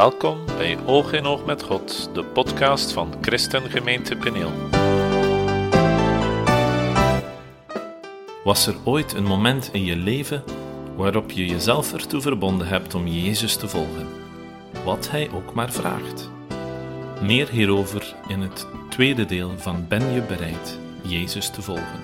Welkom 0.00 0.46
bij 0.46 0.78
Oog 0.86 1.12
in 1.12 1.24
Oog 1.24 1.44
met 1.44 1.62
God, 1.62 2.14
de 2.14 2.24
podcast 2.24 2.92
van 2.92 3.14
Christengemeente 3.20 4.16
Peneel. 4.16 4.52
Was 8.44 8.66
er 8.66 8.76
ooit 8.84 9.12
een 9.12 9.24
moment 9.24 9.68
in 9.72 9.84
je 9.84 9.96
leven 9.96 10.44
waarop 10.96 11.30
je 11.30 11.46
jezelf 11.46 11.92
ertoe 11.92 12.20
verbonden 12.20 12.66
hebt 12.66 12.94
om 12.94 13.06
Jezus 13.06 13.56
te 13.56 13.68
volgen, 13.68 14.08
wat 14.84 15.10
Hij 15.10 15.30
ook 15.30 15.54
maar 15.54 15.72
vraagt? 15.72 16.30
Meer 17.22 17.48
hierover 17.48 18.14
in 18.28 18.40
het 18.40 18.66
tweede 18.90 19.24
deel 19.24 19.58
van 19.58 19.88
Ben 19.88 20.12
je 20.12 20.22
bereid 20.22 20.78
Jezus 21.02 21.50
te 21.50 21.62
volgen? 21.62 22.00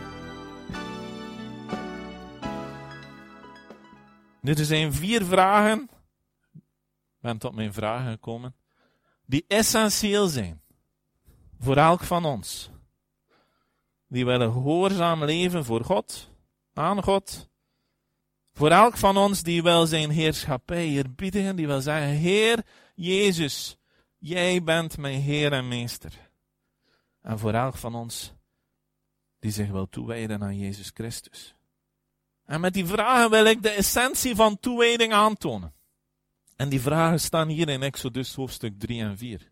Dit 4.40 4.58
zijn 4.58 4.92
vier 4.92 5.24
vragen 5.24 5.88
ben 7.26 7.38
tot 7.38 7.54
mijn 7.54 7.72
vragen 7.72 8.10
gekomen, 8.10 8.54
die 9.24 9.44
essentieel 9.48 10.26
zijn 10.26 10.62
voor 11.58 11.76
elk 11.76 12.02
van 12.02 12.24
ons. 12.24 12.70
Die 14.08 14.24
willen 14.24 14.52
gehoorzaam 14.52 15.24
leven 15.24 15.64
voor 15.64 15.84
God, 15.84 16.30
aan 16.74 17.02
God. 17.02 17.48
Voor 18.52 18.70
elk 18.70 18.96
van 18.96 19.16
ons 19.16 19.42
die 19.42 19.62
wil 19.62 19.86
zijn 19.86 20.10
heerschappij 20.10 20.86
eerbiedigen, 20.86 21.56
die 21.56 21.66
wil 21.66 21.80
zeggen, 21.80 22.08
Heer 22.08 22.64
Jezus, 22.94 23.76
jij 24.18 24.62
bent 24.62 24.96
mijn 24.96 25.20
Heer 25.20 25.52
en 25.52 25.68
Meester. 25.68 26.12
En 27.22 27.38
voor 27.38 27.52
elk 27.52 27.76
van 27.76 27.94
ons 27.94 28.34
die 29.38 29.50
zich 29.50 29.70
wil 29.70 29.88
toewijden 29.88 30.42
aan 30.42 30.58
Jezus 30.58 30.90
Christus. 30.94 31.54
En 32.44 32.60
met 32.60 32.74
die 32.74 32.86
vragen 32.86 33.30
wil 33.30 33.44
ik 33.44 33.62
de 33.62 33.70
essentie 33.70 34.34
van 34.34 34.60
toewijding 34.60 35.12
aantonen. 35.12 35.75
En 36.56 36.68
die 36.68 36.80
vragen 36.80 37.20
staan 37.20 37.48
hier 37.48 37.68
in 37.68 37.82
Exodus 37.82 38.34
hoofdstuk 38.34 38.78
3 38.78 39.02
en 39.02 39.18
4. 39.18 39.50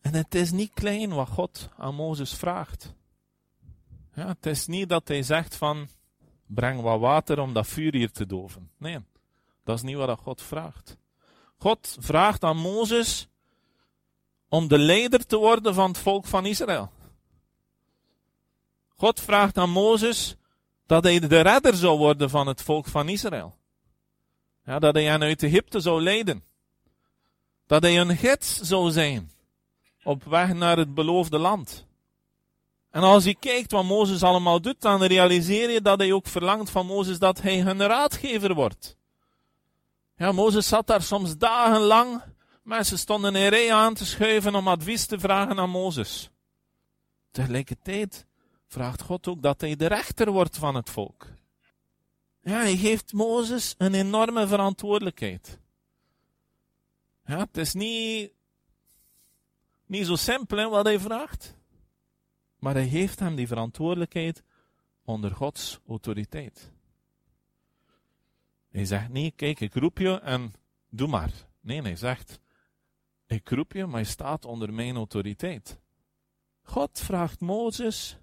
En 0.00 0.14
het 0.14 0.34
is 0.34 0.50
niet 0.50 0.70
klein 0.74 1.14
wat 1.14 1.28
God 1.28 1.68
aan 1.76 1.94
Mozes 1.94 2.34
vraagt. 2.34 2.94
Ja, 4.14 4.26
het 4.26 4.46
is 4.46 4.66
niet 4.66 4.88
dat 4.88 5.08
hij 5.08 5.22
zegt 5.22 5.56
van, 5.56 5.88
breng 6.46 6.80
wat 6.80 7.00
water 7.00 7.38
om 7.38 7.52
dat 7.52 7.66
vuur 7.66 7.94
hier 7.94 8.10
te 8.10 8.26
doven. 8.26 8.70
Nee, 8.76 8.98
dat 9.64 9.76
is 9.76 9.82
niet 9.82 9.96
wat 9.96 10.18
God 10.18 10.42
vraagt. 10.42 10.96
God 11.56 11.96
vraagt 12.00 12.44
aan 12.44 12.56
Mozes 12.56 13.28
om 14.48 14.68
de 14.68 14.78
leider 14.78 15.26
te 15.26 15.36
worden 15.36 15.74
van 15.74 15.88
het 15.88 15.98
volk 15.98 16.26
van 16.26 16.46
Israël. 16.46 16.90
God 18.88 19.20
vraagt 19.20 19.58
aan 19.58 19.70
Mozes 19.70 20.36
dat 20.86 21.04
hij 21.04 21.20
de 21.20 21.40
redder 21.40 21.74
zou 21.74 21.98
worden 21.98 22.30
van 22.30 22.46
het 22.46 22.62
volk 22.62 22.86
van 22.86 23.08
Israël. 23.08 23.57
Ja, 24.68 24.78
dat 24.78 24.94
hij 24.94 25.04
hen 25.04 25.22
uit 25.22 25.42
Egypte 25.42 25.80
zou 25.80 26.02
leiden. 26.02 26.44
Dat 27.66 27.82
hij 27.82 28.00
een 28.00 28.16
gids 28.16 28.60
zou 28.60 28.90
zijn. 28.90 29.30
Op 30.02 30.24
weg 30.24 30.54
naar 30.54 30.76
het 30.76 30.94
beloofde 30.94 31.38
land. 31.38 31.86
En 32.90 33.02
als 33.02 33.24
je 33.24 33.34
kijkt 33.34 33.72
wat 33.72 33.84
Mozes 33.84 34.22
allemaal 34.22 34.60
doet, 34.60 34.80
dan 34.80 35.02
realiseer 35.02 35.70
je 35.70 35.80
dat 35.80 35.98
hij 35.98 36.12
ook 36.12 36.26
verlangt 36.26 36.70
van 36.70 36.86
Mozes 36.86 37.18
dat 37.18 37.40
hij 37.40 37.60
hun 37.60 37.82
raadgever 37.82 38.54
wordt. 38.54 38.96
Ja, 40.16 40.32
Mozes 40.32 40.68
zat 40.68 40.86
daar 40.86 41.02
soms 41.02 41.36
dagenlang. 41.36 42.22
Mensen 42.62 42.98
stonden 42.98 43.36
in 43.36 43.48
rij 43.48 43.72
aan 43.72 43.94
te 43.94 44.06
schuiven 44.06 44.54
om 44.54 44.68
advies 44.68 45.06
te 45.06 45.18
vragen 45.18 45.58
aan 45.58 45.70
Mozes. 45.70 46.30
Tegelijkertijd 47.30 48.26
vraagt 48.66 49.02
God 49.02 49.28
ook 49.28 49.42
dat 49.42 49.60
hij 49.60 49.76
de 49.76 49.86
rechter 49.86 50.30
wordt 50.30 50.56
van 50.56 50.74
het 50.74 50.90
volk. 50.90 51.26
Ja, 52.48 52.60
hij 52.60 52.76
geeft 52.76 53.12
Mozes 53.12 53.74
een 53.78 53.94
enorme 53.94 54.46
verantwoordelijkheid. 54.46 55.58
Ja, 57.24 57.38
het 57.38 57.56
is 57.56 57.72
niet, 57.74 58.32
niet 59.86 60.06
zo 60.06 60.16
simpel 60.16 60.70
wat 60.70 60.84
hij 60.84 61.00
vraagt. 61.00 61.56
Maar 62.58 62.74
hij 62.74 62.88
geeft 62.88 63.18
hem 63.18 63.34
die 63.34 63.46
verantwoordelijkheid 63.46 64.42
onder 65.04 65.34
Gods 65.34 65.80
autoriteit. 65.86 66.72
Hij 68.68 68.84
zegt 68.84 69.08
niet, 69.08 69.34
kijk, 69.34 69.60
ik 69.60 69.74
roep 69.74 69.98
je 69.98 70.20
en 70.20 70.52
doe 70.88 71.08
maar. 71.08 71.32
Nee, 71.60 71.82
hij 71.82 71.96
zegt, 71.96 72.40
ik 73.26 73.48
roep 73.48 73.72
je, 73.72 73.86
maar 73.86 74.00
je 74.00 74.06
staat 74.06 74.44
onder 74.44 74.72
mijn 74.72 74.96
autoriteit. 74.96 75.80
God 76.62 77.00
vraagt 77.00 77.40
Mozes 77.40 78.18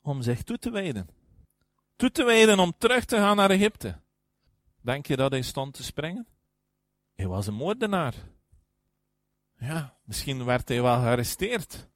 om 0.00 0.22
zich 0.22 0.42
toe 0.42 0.58
te 0.58 0.70
wijden 0.70 1.22
toe 1.96 2.10
te 2.10 2.24
wijden 2.24 2.58
om 2.58 2.74
terug 2.78 3.04
te 3.04 3.16
gaan 3.16 3.36
naar 3.36 3.50
Egypte. 3.50 4.00
Denk 4.80 5.06
je 5.06 5.16
dat 5.16 5.30
hij 5.30 5.42
stond 5.42 5.74
te 5.74 5.82
springen? 5.82 6.26
Hij 7.14 7.26
was 7.26 7.46
een 7.46 7.54
moordenaar. 7.54 8.14
Ja, 9.58 9.96
misschien 10.04 10.44
werd 10.44 10.68
hij 10.68 10.82
wel 10.82 10.96
gearresteerd. 10.96 11.88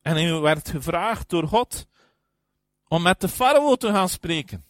En 0.00 0.14
hij 0.14 0.40
werd 0.40 0.68
gevraagd 0.68 1.28
door 1.28 1.48
God 1.48 1.86
om 2.88 3.02
met 3.02 3.20
de 3.20 3.28
farao 3.28 3.76
te 3.76 3.88
gaan 3.88 4.08
spreken. 4.08 4.64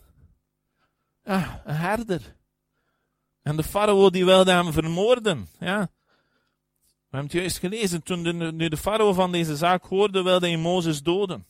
Ja, 1.25 1.63
een 1.65 1.75
herder. 1.75 2.37
En 3.43 3.57
de 3.57 3.63
farao 3.63 4.11
die 4.11 4.25
wilde 4.25 4.53
hem 4.53 4.73
vermoorden. 4.73 5.49
Ja. 5.59 5.91
We 7.13 7.19
hebben 7.19 7.31
het 7.31 7.33
juist 7.33 7.59
gelezen. 7.59 8.03
Toen 8.03 8.23
de, 8.23 8.33
nu 8.33 8.69
de 8.69 8.77
farao 8.77 9.13
van 9.13 9.33
deze 9.33 9.57
zaak 9.57 9.85
hoorde, 9.85 10.23
wilde 10.23 10.47
hij 10.47 10.57
Mozes 10.57 11.03
doden. 11.03 11.47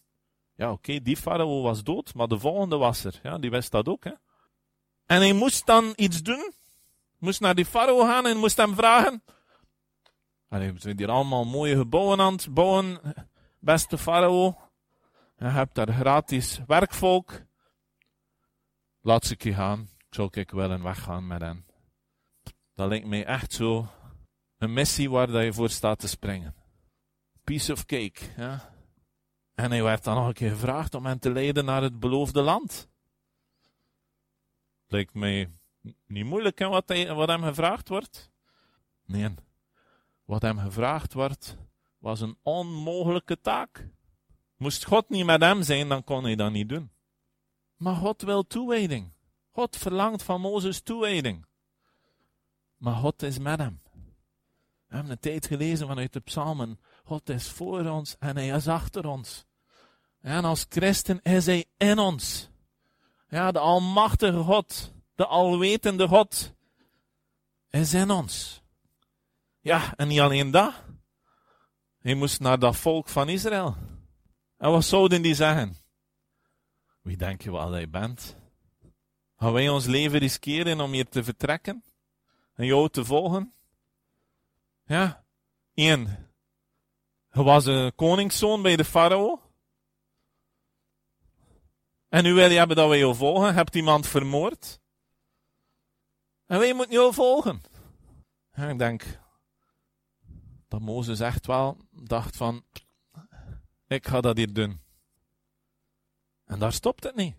Ja, 0.63 0.73
oké, 0.73 1.01
die 1.01 1.17
farao 1.17 1.63
was 1.63 1.83
dood, 1.83 2.15
maar 2.15 2.29
de 2.29 2.39
volgende 2.39 2.77
was 2.77 3.05
er. 3.05 3.21
Ja, 3.23 3.39
die 3.39 3.51
wist 3.51 3.71
dat 3.71 3.89
ook, 3.89 4.05
hè. 4.05 4.13
En 5.07 5.21
hij 5.21 5.33
moest 5.33 5.67
dan 5.67 5.93
iets 5.97 6.23
doen. 6.23 6.53
Moest 7.19 7.41
naar 7.41 7.55
die 7.55 7.65
farao 7.65 7.99
gaan 7.99 8.27
en 8.27 8.37
moest 8.37 8.57
hem 8.57 8.75
vragen. 8.75 9.23
Allee, 10.49 10.73
we 10.73 10.81
zijn 10.81 10.99
hier 10.99 11.11
allemaal 11.11 11.45
mooie 11.45 11.77
gebouwen 11.77 12.21
aan 12.21 12.33
het 12.33 12.55
bouwen, 12.55 13.01
beste 13.59 13.99
farao. 13.99 14.59
Je 15.37 15.45
hebt 15.45 15.75
daar 15.75 15.93
gratis 15.93 16.61
werkvolk. 16.67 17.43
Laat 19.01 19.25
ze 19.25 19.35
je 19.39 19.55
gaan. 19.55 19.89
Zou 20.11 20.29
ik 20.31 20.51
willen 20.51 20.83
weggaan 20.83 21.27
met 21.27 21.41
hen. 21.41 21.67
Dat 22.75 22.89
lijkt 22.89 23.07
mij 23.07 23.25
echt 23.25 23.53
zo 23.53 23.87
een 24.59 24.73
missie 24.73 25.11
waar 25.11 25.27
dat 25.27 25.43
je 25.43 25.53
voor 25.53 25.71
staat 25.71 25.99
te 25.99 26.09
springen. 26.09 26.55
Piece 27.45 27.73
of 27.73 27.87
cake, 27.87 28.21
ja. 28.37 28.71
En 29.63 29.71
hij 29.71 29.83
werd 29.83 30.05
dan 30.05 30.15
nog 30.15 30.27
een 30.27 30.33
keer 30.33 30.51
gevraagd 30.51 30.95
om 30.95 31.07
hen 31.07 31.19
te 31.19 31.33
leiden 31.33 31.65
naar 31.65 31.83
het 31.83 32.01
beloofde 32.01 32.43
land. 32.43 32.89
Lijkt 34.87 35.15
mij 35.15 35.51
niet 36.07 36.25
moeilijk 36.25 36.59
hè, 36.59 36.69
wat, 36.69 37.07
wat 37.09 37.29
hem 37.29 37.43
gevraagd 37.43 37.89
wordt. 37.89 38.31
Nee, 39.05 39.35
wat 40.25 40.43
hem 40.43 40.59
gevraagd 40.59 41.13
wordt, 41.13 41.57
was 41.99 42.21
een 42.21 42.37
onmogelijke 42.43 43.41
taak. 43.41 43.89
Moest 44.57 44.85
God 44.85 45.09
niet 45.09 45.25
met 45.25 45.41
hem 45.41 45.63
zijn, 45.63 45.89
dan 45.89 46.05
kon 46.05 46.25
hij 46.25 46.35
dat 46.35 46.53
niet 46.53 46.69
doen. 46.69 46.91
Maar 47.77 47.95
God 47.95 48.23
wil 48.23 48.47
toewijding. 48.47 49.13
God 49.51 49.77
verlangt 49.77 50.23
van 50.23 50.41
Mozes 50.41 50.81
toewijding. 50.81 51.47
Maar 52.77 52.95
God 52.95 53.23
is 53.23 53.39
met 53.39 53.59
hem. 53.59 53.81
We 54.87 54.95
hebben 54.95 55.13
een 55.13 55.21
tijd 55.21 55.47
gelezen 55.47 55.87
vanuit 55.87 56.13
de 56.13 56.21
psalmen. 56.21 56.81
God 57.05 57.29
is 57.29 57.49
voor 57.49 57.87
ons 57.87 58.17
en 58.19 58.37
hij 58.37 58.49
is 58.49 58.69
achter 58.69 59.07
ons. 59.07 59.51
En 60.23 60.45
als 60.45 60.67
christen 60.69 61.23
is 61.23 61.47
hij 61.47 61.65
in 61.77 61.99
ons. 61.99 62.51
Ja, 63.29 63.53
de 63.53 63.59
almachtige 63.59 64.39
God, 64.39 64.93
de 65.15 65.27
alwetende 65.27 66.09
God, 66.09 66.53
is 67.71 67.95
in 67.95 68.11
ons. 68.11 68.63
Ja, 69.61 69.97
en 69.97 70.09
niet 70.09 70.21
alleen 70.21 70.51
dat. 70.51 70.75
Hij 71.99 72.15
moest 72.15 72.41
naar 72.41 72.59
dat 72.59 72.77
volk 72.77 73.09
van 73.09 73.29
Israël. 73.29 73.77
En 74.57 74.71
wat 74.71 74.85
zouden 74.85 75.23
die 75.23 75.35
zeggen? 75.35 75.77
Wie 77.01 77.17
denk 77.17 77.43
je 77.43 77.53
wel 77.53 77.71
dat 77.71 77.91
bent? 77.91 78.37
Gaan 79.37 79.53
wij 79.53 79.69
ons 79.69 79.87
leven 79.87 80.19
riskeren 80.19 80.81
om 80.81 80.93
hier 80.93 81.09
te 81.09 81.25
vertrekken? 81.25 81.85
En 82.55 82.67
jou 82.67 82.89
te 82.89 83.05
volgen? 83.05 83.53
Ja, 84.85 85.25
één. 85.75 86.31
Je 87.33 87.43
was 87.43 87.67
een 87.67 87.95
koningszoon 87.95 88.63
bij 88.63 88.77
de 88.77 88.85
farao. 88.85 89.52
En 92.13 92.23
nu 92.23 92.35
wil 92.35 92.51
je 92.51 92.59
hebben 92.59 92.77
dat 92.77 92.91
we 92.91 92.97
jou 92.97 93.15
volgen. 93.15 93.55
Hebt 93.55 93.75
iemand 93.75 94.07
vermoord? 94.07 94.81
En 96.47 96.59
wij 96.59 96.75
moeten 96.75 96.95
jou 96.95 97.15
volgen. 97.15 97.63
En 98.51 98.69
ik 98.69 98.79
denk 98.79 99.21
dat 100.69 100.81
Mozes 100.81 101.21
echt 101.21 101.47
wel 101.47 101.77
dacht 101.91 102.37
van, 102.37 102.65
ik 103.87 104.07
ga 104.07 104.21
dat 104.21 104.37
hier 104.37 104.53
doen. 104.53 104.81
En 106.45 106.59
daar 106.59 106.73
stopt 106.73 107.05
het 107.05 107.17
niet. 107.17 107.35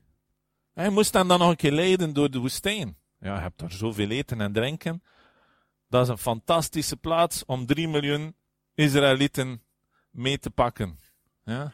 Hij 0.73 0.89
moest 0.89 1.13
hem 1.13 1.27
dan 1.27 1.39
nog 1.39 1.49
een 1.49 1.55
keer 1.55 1.71
leiden 1.71 2.13
door 2.13 2.31
de 2.31 2.39
woestijn. 2.39 2.97
Ja, 3.19 3.35
je 3.35 3.41
hebt 3.41 3.59
daar 3.59 3.71
zoveel 3.71 4.09
eten 4.09 4.41
en 4.41 4.53
drinken. 4.53 5.03
Dat 5.87 6.03
is 6.03 6.09
een 6.09 6.17
fantastische 6.17 6.97
plaats 6.97 7.45
om 7.45 7.65
drie 7.65 7.87
miljoen 7.87 8.35
Israëlieten 8.73 9.63
mee 10.09 10.39
te 10.39 10.49
pakken. 10.49 10.99
Ja? 11.43 11.73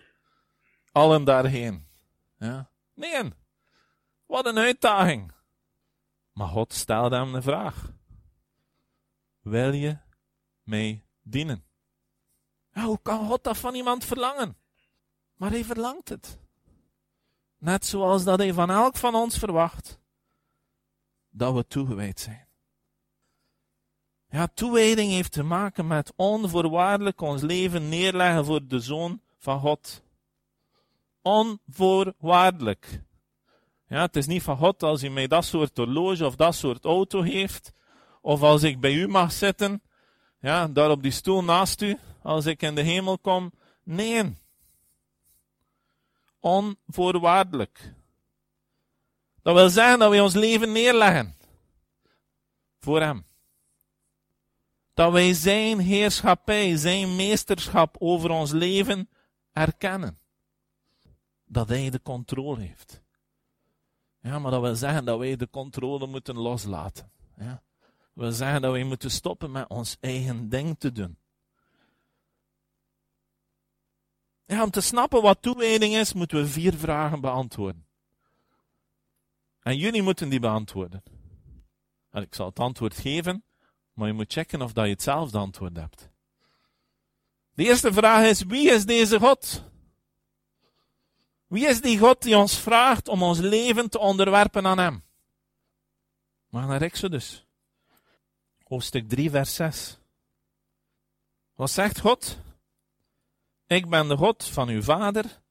Allen 0.92 1.24
daarheen. 1.24 1.88
Ja? 2.38 2.70
Nee, 3.00 3.32
wat 4.26 4.46
een 4.46 4.58
uitdaging. 4.58 5.32
Maar 6.32 6.48
God 6.48 6.74
stelde 6.74 7.16
hem 7.16 7.32
de 7.32 7.42
vraag. 7.42 7.92
wil 9.42 9.74
je 9.74 9.98
mij 10.64 11.06
dienen? 11.22 11.64
Hoe 12.72 13.00
kan 13.02 13.28
God 13.28 13.44
dat 13.44 13.58
van 13.58 13.76
iemand 13.76 14.06
verlangen? 14.06 14.58
Maar 15.34 15.50
hij 15.50 15.64
verlangt 15.64 16.10
het. 16.10 16.40
Net 17.58 17.86
zoals 17.86 18.24
dat 18.24 18.40
hij 18.40 18.54
van 18.54 18.70
elk 18.70 18.98
van 18.98 19.16
ons 19.16 19.38
verwacht 19.38 20.00
dat 21.30 21.54
we 21.54 21.68
toegewijd 21.68 22.20
zijn. 22.20 22.48
Ja, 24.30 24.48
toewijding 24.48 25.12
heeft 25.12 25.32
te 25.32 25.44
maken 25.44 25.88
met 25.88 26.14
onvoorwaardelijk 26.16 27.22
ons 27.22 27.42
leven 27.42 27.90
neerleggen 27.90 28.46
voor 28.46 28.68
de 28.68 28.80
Zoon 28.80 29.22
van 29.38 29.60
God. 29.60 30.04
Onvoorwaardelijk. 31.30 33.02
Ja, 33.88 34.02
het 34.02 34.16
is 34.16 34.28
niet 34.28 34.44
van 34.44 34.58
God 34.58 34.84
als 34.84 35.04
u 35.04 35.10
mij 35.10 35.28
dat 35.28 35.46
soort 35.46 35.78
horloge 35.78 36.26
of 36.26 36.36
dat 36.36 36.56
soort 36.56 36.86
auto 36.86 37.22
heeft, 37.22 37.74
of 38.22 38.42
als 38.42 38.64
ik 38.64 38.80
bij 38.80 38.94
u 38.94 39.08
mag 39.08 39.32
zitten, 39.32 39.82
ja, 40.40 40.68
daar 40.68 40.90
op 40.90 41.04
die 41.04 41.12
stoel 41.12 41.44
naast 41.44 41.82
u, 41.82 41.98
als 42.22 42.46
ik 42.46 42.62
in 42.62 42.76
de 42.76 42.82
hemel 42.82 43.20
kom. 43.20 43.52
Nee. 43.84 44.38
Onvoorwaardelijk. 46.40 47.94
Dat 49.42 49.56
wil 49.56 49.70
zeggen 49.70 50.00
dat 50.00 50.12
we 50.12 50.22
ons 50.24 50.34
leven 50.34 50.72
neerleggen. 50.72 51.36
Voor 52.80 53.02
Hem. 53.02 53.26
Dat 54.94 55.12
wij 55.12 55.34
Zijn 55.34 55.80
heerschappij, 55.80 56.76
Zijn 56.76 57.16
meesterschap 57.16 57.96
over 58.00 58.30
ons 58.30 58.52
leven 58.52 59.10
erkennen. 59.54 60.19
Dat 61.52 61.70
Hij 61.70 61.90
de 61.90 62.02
controle 62.02 62.62
heeft. 62.62 63.02
Ja, 64.22 64.40
maar 64.40 64.52
dat 64.52 64.62
wil 64.62 64.76
zeggen 64.76 65.06
dat 65.06 65.20
wij 65.20 65.36
de 65.36 65.50
controle 65.50 66.08
moeten 66.08 66.38
loslaten. 66.38 67.12
Ja. 67.38 67.64
Dat 67.80 68.24
wil 68.28 68.32
zeggen 68.32 68.62
dat 68.62 68.72
wij 68.72 68.84
moeten 68.84 69.12
stoppen 69.12 69.52
met 69.52 69.70
ons 69.70 69.98
eigen 70.00 70.50
ding 70.50 70.80
te 70.80 70.92
doen. 70.92 71.18
Ja, 74.46 74.64
om 74.64 74.70
te 74.70 74.82
snappen 74.82 75.22
wat 75.22 75.42
toewijding 75.42 75.96
is, 75.96 76.14
moeten 76.14 76.38
we 76.38 76.48
vier 76.48 76.74
vragen 76.74 77.22
beantwoorden. 77.22 77.86
En 79.62 79.78
jullie 79.78 80.02
moeten 80.02 80.30
die 80.30 80.40
beantwoorden. 80.40 81.04
En 82.10 82.22
ik 82.22 82.36
zal 82.36 82.46
het 82.46 82.60
antwoord 82.60 82.98
geven, 82.98 83.44
maar 83.94 84.08
je 84.08 84.14
moet 84.14 84.34
checken 84.34 84.62
of 84.62 84.74
dat 84.74 84.86
je 84.86 84.92
hetzelfde 84.92 85.38
antwoord 85.38 85.78
hebt. 85.78 86.10
De 87.54 87.64
eerste 87.64 87.94
vraag 87.94 88.26
is, 88.26 88.44
wie 88.44 88.72
is 88.72 88.86
deze 88.86 89.20
God? 89.20 89.69
Wie 91.50 91.66
is 91.68 91.82
die 91.82 91.98
God 91.98 92.22
die 92.22 92.38
ons 92.38 92.54
vraagt 92.62 93.08
om 93.08 93.24
ons 93.26 93.40
leven 93.40 93.90
te 93.90 94.00
onderwerpen 94.00 94.66
aan 94.66 94.78
Hem? 94.78 95.04
Maar 96.50 96.68
naar 96.68 96.82
Exodus. 96.82 97.46
Hoofdstuk 98.64 99.10
3, 99.10 99.30
vers 99.30 99.56
6. 99.56 99.98
Wat 101.56 101.72
zegt 101.72 102.00
God? 102.00 102.38
Ik 103.68 103.90
ben 103.90 104.08
de 104.08 104.18
God 104.18 104.46
van 104.46 104.70
uw 104.70 104.82
vader, 104.82 105.42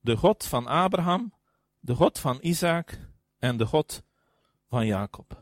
de 0.00 0.16
God 0.16 0.44
van 0.44 0.66
Abraham, 0.66 1.34
de 1.80 1.94
God 1.94 2.18
van 2.18 2.38
Isaac 2.40 2.98
en 3.38 3.56
de 3.56 3.66
God 3.66 4.02
van 4.68 4.86
Jacob. 4.86 5.38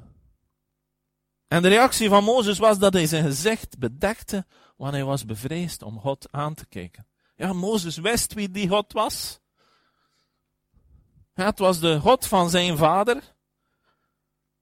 En 1.48 1.62
de 1.62 1.68
reactie 1.68 2.08
van 2.08 2.24
Mozes 2.24 2.58
was 2.58 2.78
dat 2.78 2.92
hij 2.92 3.06
zijn 3.06 3.24
gezicht 3.24 3.78
bedekte, 3.78 4.46
want 4.76 4.92
hij 4.92 5.04
was 5.04 5.24
bevreesd 5.24 5.82
om 5.82 6.00
God 6.00 6.32
aan 6.32 6.54
te 6.54 6.66
kijken. 6.66 7.06
Ja, 7.36 7.52
Mozes 7.52 7.96
wist 7.96 8.34
wie 8.34 8.50
die 8.50 8.68
God 8.68 8.92
was. 8.92 9.40
Het 11.36 11.58
was 11.58 11.80
de 11.80 12.00
God 12.00 12.26
van 12.26 12.50
zijn 12.50 12.76
vader. 12.76 13.34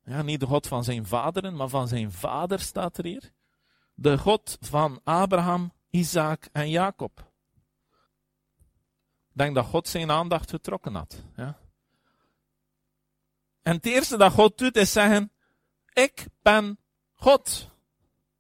Ja, 0.04 0.22
niet 0.22 0.40
de 0.40 0.46
God 0.46 0.66
van 0.66 0.84
zijn 0.84 1.06
vaderen, 1.06 1.56
maar 1.56 1.68
van 1.68 1.88
zijn 1.88 2.12
vader 2.12 2.60
staat 2.60 2.98
er 2.98 3.04
hier. 3.04 3.32
De 3.94 4.18
God 4.18 4.56
van 4.60 5.00
Abraham, 5.04 5.72
Isaac 5.90 6.48
en 6.52 6.70
Jacob. 6.70 7.32
Ik 9.30 9.40
denk 9.40 9.54
dat 9.54 9.66
God 9.66 9.88
zijn 9.88 10.10
aandacht 10.10 10.50
getrokken 10.50 10.94
had. 10.94 11.22
Ja. 11.36 11.58
En 13.62 13.74
het 13.74 13.86
eerste 13.86 14.16
dat 14.16 14.32
God 14.32 14.58
doet 14.58 14.76
is 14.76 14.92
zeggen, 14.92 15.32
ik 15.92 16.26
ben 16.42 16.78
God. 17.12 17.70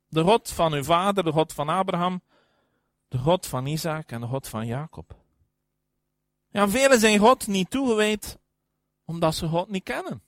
De 0.08 0.22
God 0.22 0.50
van 0.50 0.72
uw 0.72 0.84
vader, 0.84 1.24
de 1.24 1.32
God 1.32 1.52
van 1.52 1.68
Abraham, 1.68 2.22
de 3.08 3.18
God 3.18 3.46
van 3.46 3.66
Isaac 3.66 4.10
en 4.10 4.20
de 4.20 4.26
God 4.26 4.48
van 4.48 4.66
Jacob. 4.66 5.23
Ja, 6.54 6.68
velen 6.68 7.00
zijn 7.00 7.18
God 7.18 7.46
niet 7.46 7.70
toegewijd 7.70 8.38
omdat 9.04 9.34
ze 9.34 9.48
God 9.48 9.68
niet 9.68 9.82
kennen. 9.82 10.22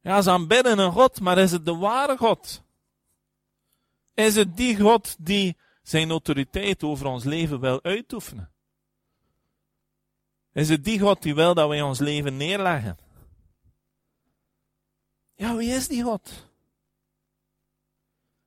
Ja, 0.00 0.22
ze 0.22 0.30
aanbidden 0.30 0.78
een 0.78 0.92
God, 0.92 1.20
maar 1.20 1.38
is 1.38 1.50
het 1.50 1.64
de 1.64 1.76
ware 1.76 2.16
God? 2.16 2.62
Is 4.14 4.36
het 4.36 4.56
die 4.56 4.80
God 4.80 5.16
die 5.18 5.56
zijn 5.82 6.10
autoriteit 6.10 6.82
over 6.82 7.06
ons 7.06 7.24
leven 7.24 7.60
wil 7.60 7.82
uitoefenen? 7.82 8.52
Is 10.52 10.68
het 10.68 10.84
die 10.84 11.00
God 11.00 11.22
die 11.22 11.34
wil 11.34 11.54
dat 11.54 11.68
wij 11.68 11.82
ons 11.82 11.98
leven 11.98 12.36
neerleggen? 12.36 12.98
Ja, 15.34 15.56
wie 15.56 15.70
is 15.70 15.88
die 15.88 16.02
God? 16.02 16.48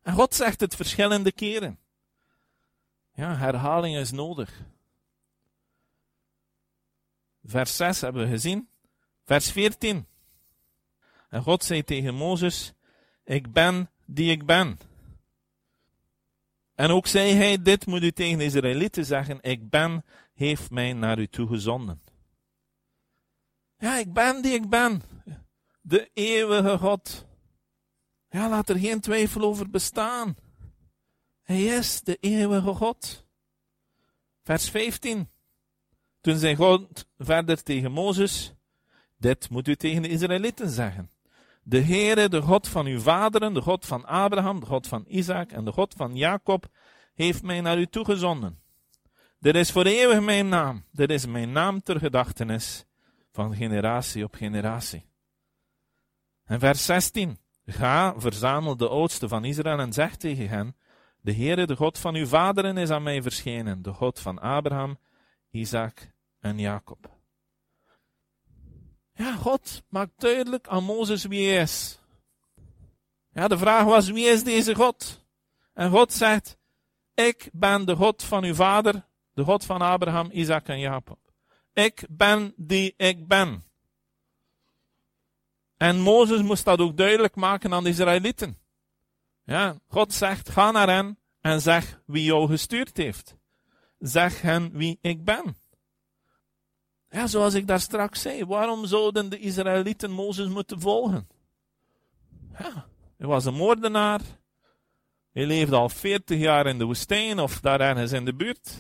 En 0.02 0.14
God 0.14 0.36
zegt 0.36 0.60
het 0.60 0.76
verschillende 0.76 1.32
keren. 1.32 1.80
Ja, 3.14 3.36
herhaling 3.36 3.96
is 3.98 4.12
nodig. 4.12 4.66
Vers 7.48 7.76
6 7.76 8.02
hebben 8.02 8.24
we 8.24 8.30
gezien. 8.30 8.70
Vers 9.24 9.52
14. 9.52 10.08
En 11.30 11.42
God 11.42 11.64
zei 11.64 11.84
tegen 11.84 12.16
Mozes: 12.16 12.74
Ik 13.24 13.52
ben 13.52 13.90
die 14.06 14.32
ik 14.32 14.46
ben. 14.46 14.80
En 16.76 16.90
ook 16.90 17.08
zei 17.08 17.34
hij: 17.34 17.62
Dit 17.62 17.86
moet 17.86 18.04
u 18.04 18.12
tegen 18.12 18.38
de 18.38 18.44
Israëlieten 18.44 19.06
zeggen: 19.06 19.38
Ik 19.42 19.70
ben, 19.70 20.06
heeft 20.34 20.72
mij 20.72 20.94
naar 20.94 21.20
u 21.20 21.28
toegezonden. 21.28 22.02
Ja, 23.78 23.98
ik 23.98 24.14
ben 24.14 24.42
die 24.42 24.54
ik 24.54 24.70
ben. 24.70 25.02
De 25.82 26.10
eeuwige 26.14 26.78
God. 26.78 27.26
Ja, 28.30 28.50
laat 28.50 28.70
er 28.70 28.78
geen 28.78 29.00
twijfel 29.00 29.42
over 29.42 29.70
bestaan. 29.70 30.36
Hij 31.42 31.64
is 31.64 32.02
de 32.02 32.18
eeuwige 32.20 32.74
God. 32.74 33.26
Vers 34.44 34.70
15. 34.70 35.30
Toen 36.28 36.38
zei 36.38 36.56
God 36.56 37.08
verder 37.18 37.64
tegen 37.64 37.92
Mozes, 37.92 38.54
dit 39.18 39.50
moet 39.50 39.68
u 39.68 39.76
tegen 39.76 40.02
de 40.02 40.08
Israëlieten 40.08 40.70
zeggen. 40.70 41.10
De 41.64 41.82
Heere, 41.82 42.30
de 42.30 42.42
God 42.42 42.68
van 42.68 42.86
uw 42.86 43.00
vaderen, 43.00 43.54
de 43.54 43.62
God 43.62 43.86
van 43.86 44.06
Abraham, 44.06 44.60
de 44.60 44.66
God 44.66 44.88
van 44.88 45.06
Isaac 45.08 45.52
en 45.52 45.66
de 45.66 45.72
God 45.72 45.94
van 45.94 46.16
Jacob, 46.16 46.66
heeft 47.14 47.44
mij 47.44 47.62
naar 47.62 47.78
u 47.78 47.86
toegezonden. 47.86 48.60
Dit 49.40 49.56
is 49.56 49.72
voor 49.72 49.86
eeuwig 49.86 50.22
mijn 50.22 50.50
naam. 50.50 50.84
Dit 50.92 51.10
is 51.10 51.26
mijn 51.26 51.52
naam 51.52 51.84
ter 51.84 52.00
gedachtenis 52.00 52.86
van 53.32 53.56
generatie 53.56 54.24
op 54.24 54.36
generatie. 54.36 55.06
En 56.46 56.60
vers 56.60 56.86
16. 56.86 57.38
Ga, 57.66 58.14
verzamel 58.18 58.78
de 58.78 58.88
oudsten 58.88 59.30
van 59.30 59.46
Israël 59.46 59.80
en 59.80 59.94
zeg 59.94 60.16
tegen 60.16 60.50
hen, 60.50 60.76
de 61.22 61.34
Heere, 61.34 61.66
de 61.66 61.76
God 61.76 61.98
van 61.98 62.16
uw 62.16 62.26
vaderen, 62.26 62.78
is 62.78 62.90
aan 62.90 63.04
mij 63.04 63.22
verschenen, 63.22 63.82
de 63.82 63.94
God 63.94 64.20
van 64.20 64.40
Abraham, 64.40 64.98
Isaac 65.50 66.16
en 66.48 66.60
Jacob. 66.60 67.10
Ja, 69.14 69.36
God 69.36 69.84
maakt 69.90 70.12
duidelijk 70.16 70.68
aan 70.68 70.84
Mozes 70.84 71.26
wie 71.26 71.50
hij 71.50 71.62
is. 71.62 72.00
Ja, 73.32 73.48
de 73.48 73.58
vraag 73.58 73.84
was, 73.84 74.10
wie 74.10 74.26
is 74.26 74.44
deze 74.44 74.76
God? 74.76 75.26
En 75.74 75.90
God 75.90 76.14
zegt, 76.14 76.58
ik 77.14 77.50
ben 77.54 77.86
de 77.86 77.96
God 77.96 78.24
van 78.24 78.44
uw 78.44 78.54
vader, 78.54 79.06
de 79.34 79.44
God 79.44 79.66
van 79.66 79.82
Abraham, 79.82 80.30
Isaac 80.32 80.68
en 80.68 80.80
Jacob. 80.80 81.20
Ik 81.74 82.06
ben 82.10 82.54
die 82.56 82.94
ik 82.98 83.28
ben. 83.28 83.64
En 85.78 86.00
Mozes 86.00 86.42
moest 86.42 86.66
dat 86.66 86.80
ook 86.80 86.98
duidelijk 86.98 87.36
maken 87.36 87.74
aan 87.74 87.84
de 87.84 87.90
Israëlieten. 87.90 88.58
Ja, 89.44 89.80
God 89.88 90.14
zegt, 90.14 90.50
ga 90.50 90.72
naar 90.72 90.90
hen 90.90 91.20
en 91.42 91.62
zeg 91.62 92.02
wie 92.06 92.24
jou 92.24 92.48
gestuurd 92.48 92.98
heeft. 92.98 93.36
Zeg 94.00 94.42
hen 94.42 94.72
wie 94.72 94.98
ik 95.02 95.24
ben. 95.24 95.56
Ja, 97.10 97.28
zoals 97.28 97.54
ik 97.54 97.68
daar 97.68 97.80
straks 97.80 98.22
zei, 98.22 98.46
waarom 98.46 98.86
zouden 98.86 99.30
de 99.30 99.40
Israëlieten 99.40 100.12
Mozes 100.12 100.48
moeten 100.48 100.80
volgen? 100.82 101.28
Ja, 102.60 102.88
hij 103.18 103.28
was 103.28 103.46
een 103.46 103.54
moordenaar. 103.54 104.22
Hij 105.32 105.46
leefde 105.46 105.76
al 105.76 105.90
40 105.90 106.40
jaar 106.40 106.68
in 106.68 106.78
de 106.78 106.86
woestijn 106.86 107.40
of 107.40 107.60
daar 107.60 107.82
ergens 107.82 108.12
in 108.12 108.26
de 108.26 108.34
buurt. 108.34 108.74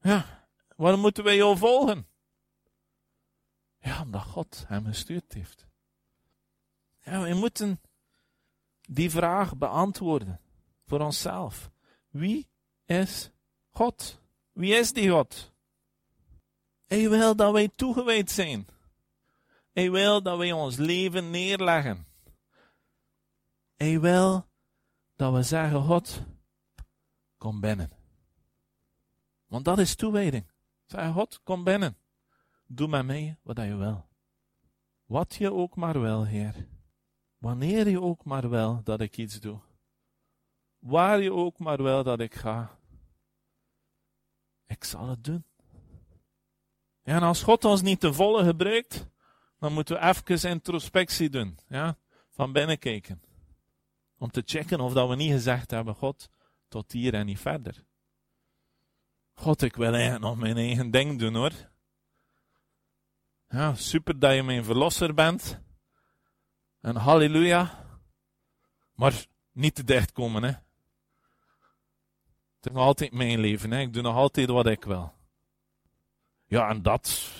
Ja, 0.00 0.46
waarom 0.76 1.00
moeten 1.00 1.24
wij 1.24 1.36
jou 1.36 1.56
volgen? 1.56 2.06
Ja, 3.78 4.02
omdat 4.02 4.22
God 4.22 4.64
hem 4.66 4.84
gestuurd 4.84 5.32
heeft. 5.32 5.66
Ja, 7.00 7.22
we 7.22 7.34
moeten 7.34 7.80
die 8.80 9.10
vraag 9.10 9.56
beantwoorden 9.56 10.40
voor 10.86 11.00
onszelf. 11.00 11.70
Wie 12.08 12.48
is 12.84 13.30
God? 13.70 14.20
Wie 14.52 14.74
is 14.74 14.92
die 14.92 15.10
God? 15.10 15.52
Hij 16.90 17.08
wil 17.08 17.36
dat 17.36 17.52
wij 17.52 17.68
toegewijd 17.68 18.30
zijn. 18.30 18.66
Hij 19.72 19.90
wil 19.90 20.22
dat 20.22 20.38
wij 20.38 20.52
ons 20.52 20.76
leven 20.76 21.30
neerleggen. 21.30 22.06
Hij 23.76 24.00
wil 24.00 24.46
dat 25.16 25.32
we 25.32 25.42
zeggen, 25.42 25.82
God, 25.82 26.22
kom 27.36 27.60
binnen. 27.60 27.90
Want 29.46 29.64
dat 29.64 29.78
is 29.78 29.94
toewijding. 29.94 30.50
Zeg, 30.86 31.12
God, 31.12 31.40
kom 31.42 31.64
binnen. 31.64 31.96
Doe 32.66 32.88
met 32.88 33.06
mij 33.06 33.38
wat 33.42 33.56
je 33.56 33.76
wil. 33.76 34.08
Wat 35.04 35.34
je 35.34 35.52
ook 35.52 35.76
maar 35.76 36.00
wil, 36.00 36.24
Heer. 36.24 36.68
Wanneer 37.38 37.88
je 37.88 38.00
ook 38.00 38.24
maar 38.24 38.50
wil 38.50 38.80
dat 38.84 39.00
ik 39.00 39.16
iets 39.16 39.40
doe. 39.40 39.60
Waar 40.78 41.20
je 41.20 41.32
ook 41.32 41.58
maar 41.58 41.82
wil 41.82 42.02
dat 42.02 42.20
ik 42.20 42.34
ga. 42.34 42.78
Ik 44.66 44.84
zal 44.84 45.08
het 45.08 45.24
doen. 45.24 45.44
En 47.10 47.22
als 47.22 47.42
God 47.42 47.64
ons 47.64 47.82
niet 47.82 48.00
te 48.00 48.12
volle 48.12 48.44
gebruikt, 48.44 49.06
dan 49.58 49.72
moeten 49.72 50.00
we 50.00 50.02
even 50.02 50.50
introspectie 50.50 51.30
doen. 51.30 51.58
Ja? 51.68 51.96
Van 52.30 52.52
binnen 52.52 52.78
kijken. 52.78 53.22
Om 54.18 54.30
te 54.30 54.42
checken 54.44 54.80
of 54.80 54.92
dat 54.92 55.08
we 55.08 55.16
niet 55.16 55.32
gezegd 55.32 55.70
hebben, 55.70 55.94
God, 55.94 56.28
tot 56.68 56.92
hier 56.92 57.14
en 57.14 57.26
niet 57.26 57.40
verder. 57.40 57.84
God, 59.34 59.62
ik 59.62 59.76
wil 59.76 59.92
eigenlijk 59.92 60.22
nog 60.22 60.36
mijn 60.36 60.56
eigen 60.56 60.90
ding 60.90 61.18
doen 61.18 61.34
hoor. 61.34 61.52
Ja, 63.48 63.74
super 63.74 64.18
dat 64.18 64.34
je 64.34 64.42
mijn 64.42 64.64
verlosser 64.64 65.14
bent. 65.14 65.60
En 66.80 66.96
halleluja. 66.96 67.86
Maar 68.94 69.26
niet 69.52 69.74
te 69.74 69.84
dicht 69.84 70.12
komen, 70.12 70.42
hè. 70.42 70.52
Het 72.56 72.66
is 72.66 72.72
nog 72.72 72.84
altijd 72.84 73.12
mijn 73.12 73.40
leven, 73.40 73.70
hè. 73.70 73.80
Ik 73.80 73.92
doe 73.92 74.02
nog 74.02 74.14
altijd 74.14 74.48
wat 74.48 74.66
ik 74.66 74.84
wil. 74.84 75.18
Ja, 76.50 76.68
en 76.68 76.82
dat, 76.82 77.30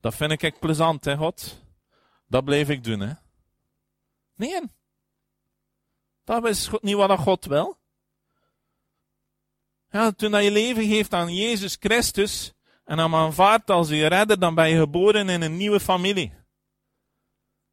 dat 0.00 0.14
vind 0.14 0.42
ik 0.42 0.58
plezant, 0.58 1.04
hè, 1.04 1.16
God. 1.16 1.62
Dat 2.28 2.44
blijf 2.44 2.68
ik 2.68 2.84
doen, 2.84 3.00
hè. 3.00 3.12
Nee. 4.34 4.60
Dat 6.24 6.46
is 6.46 6.70
niet 6.80 6.94
wat 6.94 7.18
God 7.18 7.44
wil. 7.44 7.76
Ja, 9.90 10.10
toen 10.10 10.42
je 10.42 10.50
leven 10.50 10.86
geeft 10.86 11.12
aan 11.12 11.34
Jezus 11.34 11.76
Christus 11.80 12.52
en 12.84 12.98
hem 12.98 13.14
aanvaardt 13.14 13.70
als 13.70 13.88
je 13.88 14.06
redder, 14.06 14.38
dan 14.38 14.54
ben 14.54 14.68
je 14.68 14.78
geboren 14.78 15.28
in 15.28 15.42
een 15.42 15.56
nieuwe 15.56 15.80
familie. 15.80 16.32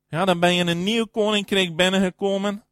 Ja, 0.07 0.25
dan 0.25 0.39
ben 0.39 0.53
je 0.53 0.59
in 0.59 0.67
een 0.67 0.83
nieuw 0.83 1.05
koninkrijk 1.05 1.75
binnengekomen. 1.75 2.65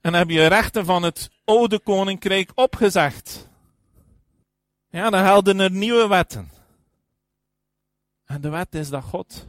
En 0.00 0.14
heb 0.14 0.30
je 0.30 0.46
rechten 0.46 0.84
van 0.84 1.02
het 1.02 1.30
oude 1.44 1.78
koninkrijk 1.78 2.52
opgezegd. 2.54 3.48
Ja, 4.94 5.10
dan 5.10 5.24
gelden 5.24 5.60
er 5.60 5.70
nieuwe 5.70 6.08
wetten. 6.08 6.50
En 8.24 8.40
de 8.40 8.48
wet 8.48 8.74
is 8.74 8.88
dat 8.88 9.02
God 9.02 9.46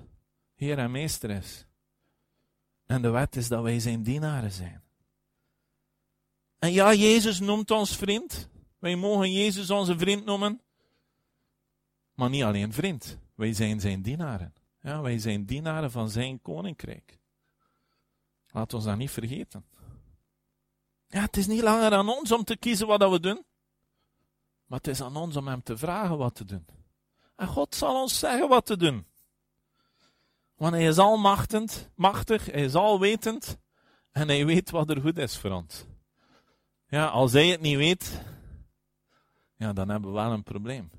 Heer 0.56 0.78
en 0.78 0.92
Meester 0.92 1.30
is. 1.30 1.66
En 2.86 3.02
de 3.02 3.10
wet 3.10 3.36
is 3.36 3.48
dat 3.48 3.64
wij 3.64 3.80
zijn 3.80 4.04
dienaren 4.04 4.52
zijn. 4.52 4.84
En 6.60 6.72
ja, 6.72 6.94
Jezus 6.94 7.40
noemt 7.40 7.72
ons 7.72 7.96
vriend. 7.96 8.50
Wij 8.80 8.96
mogen 8.96 9.32
Jezus 9.32 9.70
onze 9.70 9.98
vriend 9.98 10.26
noemen. 10.26 10.62
Maar 12.14 12.30
niet 12.30 12.44
alleen 12.44 12.74
vriend. 12.74 13.18
Wij 13.36 13.54
zijn 13.54 13.80
zijn 13.80 14.02
dienaren. 14.02 14.54
Ja, 14.82 15.02
wij 15.02 15.20
zijn 15.20 15.46
dienaren 15.46 15.92
van 15.92 16.10
zijn 16.10 16.42
koninkrijk. 16.42 17.20
Laat 18.48 18.74
ons 18.74 18.84
dat 18.84 18.98
niet 18.98 19.12
vergeten. 19.12 19.66
Ja, 21.08 21.22
het 21.22 21.38
is 21.38 21.48
niet 21.48 21.62
langer 21.62 21.92
aan 21.92 22.10
ons 22.10 22.32
om 22.32 22.44
te 22.44 22.58
kiezen 22.58 22.88
wat 22.88 23.10
we 23.10 23.20
doen. 23.20 23.46
Maar 24.66 24.78
het 24.78 24.88
is 24.88 25.02
aan 25.02 25.16
ons 25.16 25.36
om 25.36 25.48
hem 25.48 25.64
te 25.64 25.78
vragen 25.78 26.18
wat 26.18 26.36
te 26.36 26.46
doen. 26.46 26.66
En 27.36 27.48
God 27.48 27.76
zal 27.76 28.02
ons 28.02 28.20
zeggen 28.20 28.50
wat 28.50 28.66
te 28.66 28.78
doen. 28.78 29.06
Want 30.56 30.74
hij 30.74 30.86
is 30.86 30.98
almachtend, 30.98 31.90
machtig, 31.96 32.46
hij 32.46 32.64
is 32.64 32.76
alwetend. 32.76 33.58
En 34.12 34.28
hij 34.28 34.46
weet 34.46 34.70
wat 34.70 34.90
er 34.90 35.02
goed 35.02 35.18
is 35.18 35.38
voor 35.38 35.52
ons. 35.52 35.86
Ja, 36.88 37.08
als 37.08 37.32
hij 37.32 37.48
het 37.48 37.62
niet 37.62 37.78
weet, 37.78 38.22
ja, 39.58 39.74
dan 39.74 39.90
hebben 39.90 40.10
we 40.10 40.16
wel 40.16 40.32
een 40.32 40.44
probleem. 40.44 40.92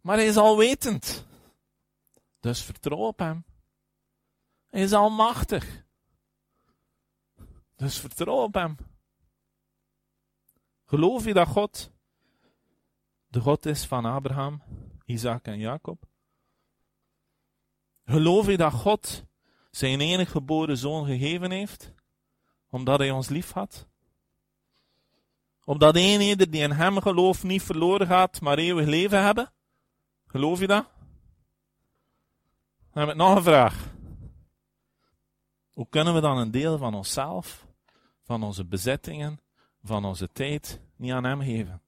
Maar 0.00 0.16
hij 0.16 0.26
is 0.26 0.36
alwetend. 0.36 1.26
Dus 2.40 2.62
vertrouw 2.62 2.98
op 2.98 3.18
hem. 3.18 3.44
Hij 4.66 4.82
is 4.82 4.92
almachtig. 4.92 5.84
Dus 7.76 7.98
vertrouw 7.98 8.42
op 8.42 8.54
hem. 8.54 8.76
Geloof 10.86 11.24
je 11.24 11.34
dat 11.34 11.48
God 11.48 11.90
de 13.26 13.40
God 13.40 13.66
is 13.66 13.84
van 13.84 14.04
Abraham, 14.04 14.62
Isaac 15.04 15.46
en 15.46 15.58
Jacob? 15.58 16.04
Geloof 18.04 18.46
je 18.46 18.56
dat 18.56 18.72
God 18.72 19.24
zijn 19.70 20.00
enige 20.00 20.30
geboren 20.30 20.76
zoon 20.76 21.06
gegeven 21.06 21.50
heeft, 21.50 21.92
omdat 22.70 22.98
hij 22.98 23.10
ons 23.10 23.28
lief 23.28 23.52
had? 23.52 23.86
Opdat 25.64 25.96
een 25.96 26.20
ieder 26.20 26.50
die 26.50 26.62
in 26.62 26.70
hem 26.70 27.00
gelooft 27.00 27.42
niet 27.42 27.62
verloren 27.62 28.06
gaat, 28.06 28.40
maar 28.40 28.58
eeuwig 28.58 28.86
leven 28.86 29.22
hebben? 29.22 29.52
Geloof 30.26 30.60
je 30.60 30.66
dat? 30.66 30.86
Dan 32.92 33.02
heb 33.02 33.08
ik 33.08 33.16
nog 33.16 33.36
een 33.36 33.42
vraag. 33.42 33.94
Hoe 35.72 35.88
kunnen 35.88 36.14
we 36.14 36.20
dan 36.20 36.38
een 36.38 36.50
deel 36.50 36.78
van 36.78 36.94
onszelf, 36.94 37.66
van 38.22 38.42
onze 38.42 38.64
bezittingen, 38.64 39.40
van 39.86 40.04
onze 40.04 40.32
tijd 40.32 40.80
niet 40.96 41.12
aan 41.12 41.24
hem 41.24 41.40
geven? 41.40 41.82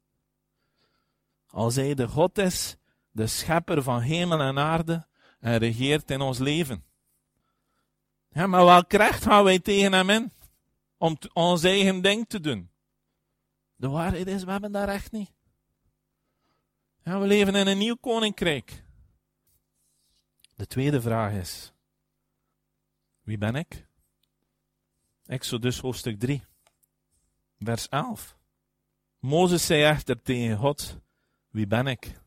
Als 1.47 1.75
hij 1.75 1.95
de 1.95 2.09
God 2.09 2.39
is, 2.39 2.77
de 3.11 3.27
schepper 3.27 3.83
van 3.83 4.01
hemel 4.01 4.41
en 4.41 4.59
aarde, 4.59 5.07
en 5.41 5.59
regeert 5.59 6.11
in 6.11 6.21
ons 6.21 6.39
leven. 6.39 6.85
Maar 8.33 8.65
welk 8.65 8.93
recht 8.93 9.23
gaan 9.23 9.45
wij 9.45 9.59
tegen 9.59 9.93
hem 9.93 10.11
in? 10.11 10.33
Om 10.97 11.19
ons 11.33 11.63
eigen 11.63 12.03
ding 12.03 12.29
te 12.29 12.41
doen. 12.41 12.71
De 13.77 13.89
waarheid 13.89 14.27
is, 14.27 14.45
we 14.45 14.51
hebben 14.51 14.73
dat 14.73 14.85
recht 14.85 15.13
niet. 15.13 15.31
We 17.03 17.19
leven 17.19 17.55
in 17.55 17.67
een 17.67 17.79
nieuw 17.79 17.97
koninkrijk. 17.97 18.85
De 20.55 20.67
tweede 20.67 21.01
vraag 21.01 21.33
is: 21.33 21.73
Wie 23.23 23.39
ben 23.39 23.55
ik? 23.55 23.87
Exodus 25.27 25.79
hoofdstuk 25.79 26.19
3, 26.19 26.45
vers 27.59 27.89
11. 27.89 28.37
Mozes 29.19 29.67
zei 29.67 29.83
echter 29.83 30.23
tegen 30.23 30.57
God: 30.57 30.99
Wie 31.49 31.67
ben 31.67 31.87
ik? 31.87 32.21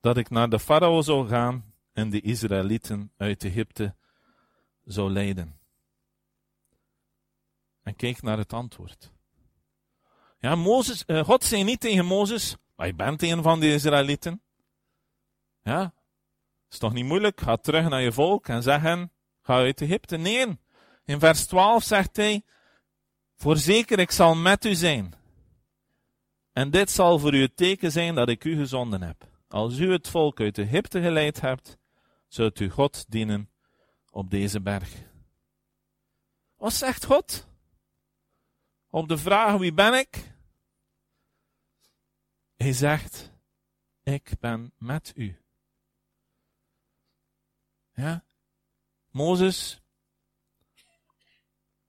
Dat 0.00 0.16
ik 0.16 0.30
naar 0.30 0.48
de 0.48 0.58
farao 0.58 1.02
zou 1.02 1.28
gaan 1.28 1.74
en 1.92 2.10
de 2.10 2.20
Israëlieten 2.20 3.12
uit 3.16 3.44
Egypte 3.44 3.94
zou 4.84 5.10
leiden. 5.10 5.58
En 7.82 7.96
kijk 7.96 8.22
naar 8.22 8.38
het 8.38 8.52
antwoord. 8.52 9.12
Ja, 10.38 10.56
uh, 11.06 11.24
God 11.24 11.44
zei 11.44 11.64
niet 11.64 11.80
tegen 11.80 12.06
Mozes, 12.06 12.56
maar 12.76 12.86
je 12.86 12.94
bent 12.94 13.22
een 13.22 13.42
van 13.42 13.60
de 13.60 13.72
Israëlieten. 13.72 14.42
Ja, 15.62 15.94
is 16.70 16.78
toch 16.78 16.92
niet 16.92 17.04
moeilijk? 17.04 17.40
Ga 17.40 17.56
terug 17.56 17.88
naar 17.88 18.02
je 18.02 18.12
volk 18.12 18.48
en 18.48 18.62
zeg 18.62 18.80
hen, 18.80 19.12
ga 19.42 19.54
uit 19.54 19.80
Egypte. 19.80 20.16
Nee, 20.16 20.58
in 21.04 21.18
vers 21.18 21.46
12 21.46 21.82
zegt 21.82 22.16
hij, 22.16 22.44
voorzeker 23.36 23.98
ik 23.98 24.10
zal 24.10 24.34
met 24.34 24.64
u 24.64 24.74
zijn. 24.74 25.14
En 26.52 26.70
dit 26.70 26.90
zal 26.90 27.18
voor 27.18 27.34
u 27.34 27.40
het 27.40 27.56
teken 27.56 27.92
zijn 27.92 28.14
dat 28.14 28.28
ik 28.28 28.44
u 28.44 28.56
gezonden 28.56 29.02
heb. 29.02 29.28
Als 29.48 29.78
u 29.78 29.92
het 29.92 30.08
volk 30.08 30.40
uit 30.40 30.58
Egypte 30.58 31.00
geleid 31.00 31.40
hebt, 31.40 31.78
zult 32.28 32.60
u 32.60 32.70
God 32.70 33.04
dienen 33.10 33.50
op 34.10 34.30
deze 34.30 34.60
berg. 34.60 35.02
Wat 36.56 36.72
zegt 36.72 37.04
God? 37.04 37.48
Op 38.88 39.08
de 39.08 39.18
vraag 39.18 39.58
wie 39.58 39.72
ben 39.72 39.94
ik? 39.98 40.32
Hij 42.56 42.72
zegt, 42.72 43.32
ik 44.02 44.32
ben 44.40 44.72
met 44.78 45.12
u. 45.16 45.42
Ja? 47.92 48.24
Mozes. 49.10 49.83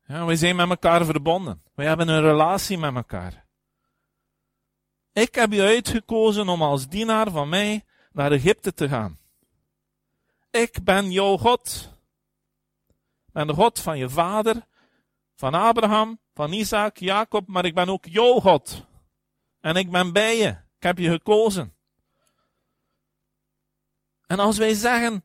Ja, 0.07 0.25
wij 0.25 0.35
zijn 0.35 0.55
met 0.55 0.69
elkaar 0.69 1.05
verbonden. 1.05 1.63
Wij 1.74 1.85
hebben 1.85 2.07
een 2.07 2.21
relatie 2.21 2.77
met 2.77 2.95
elkaar. 2.95 3.45
Ik 5.12 5.35
heb 5.35 5.51
je 5.51 5.62
uitgekozen 5.62 6.50
om 6.50 6.62
als 6.62 6.88
dienaar 6.88 7.31
van 7.31 7.50
mij 7.50 7.85
naar 8.12 8.31
Egypte 8.31 8.74
te 8.74 8.88
gaan. 8.88 9.19
Ik 10.51 10.83
ben 10.83 11.12
jouw 11.12 11.38
God. 11.38 11.93
Ik 13.27 13.33
ben 13.33 13.47
de 13.47 13.53
God 13.53 13.79
van 13.79 13.97
je 13.97 14.09
vader, 14.09 14.65
van 15.35 15.53
Abraham, 15.53 16.19
van 16.33 16.51
Isaac, 16.51 16.97
Jacob, 16.97 17.47
maar 17.47 17.65
ik 17.65 17.74
ben 17.74 17.89
ook 17.89 18.05
jouw 18.05 18.39
God. 18.39 18.85
En 19.59 19.75
ik 19.75 19.91
ben 19.91 20.13
bij 20.13 20.38
je. 20.38 20.47
Ik 20.47 20.83
heb 20.83 20.97
je 20.97 21.09
gekozen. 21.09 21.74
En 24.27 24.39
als 24.39 24.57
wij 24.57 24.74
zeggen 24.74 25.24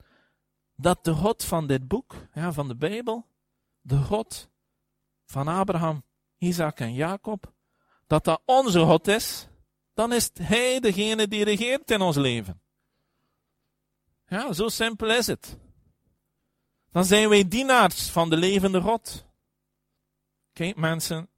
dat 0.76 1.04
de 1.04 1.12
God 1.12 1.44
van 1.44 1.66
dit 1.66 1.88
boek, 1.88 2.14
ja, 2.32 2.52
van 2.52 2.68
de 2.68 2.76
Bijbel, 2.76 3.26
de 3.80 3.96
God 3.96 4.50
van 5.30 5.49
Abraham, 5.49 6.04
Isaac 6.38 6.80
en 6.80 6.94
Jacob, 6.94 7.52
dat 8.06 8.25
dat 8.25 8.42
onze 8.44 8.80
God 8.80 9.08
is, 9.08 9.49
dan 9.94 10.12
is 10.12 10.30
Hij 10.34 10.80
degene 10.80 11.28
die 11.28 11.44
regeert 11.44 11.90
in 11.90 12.00
ons 12.00 12.16
leven. 12.16 12.62
Ja, 14.26 14.52
zo 14.52 14.68
simpel 14.68 15.10
is 15.10 15.26
het. 15.26 15.58
Dan 16.90 17.04
zijn 17.04 17.28
wij 17.28 17.49
dienaars 17.49 18.10
van 18.10 18.30
de 18.30 18.37
levende 18.37 18.80
God. 18.80 19.26
Kijk 20.52 20.76
mensen, 20.76 21.28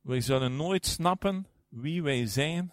wij 0.00 0.20
zullen 0.20 0.56
nooit 0.56 0.86
snappen 0.86 1.46
wie 1.68 2.02
wij 2.02 2.26
zijn, 2.26 2.72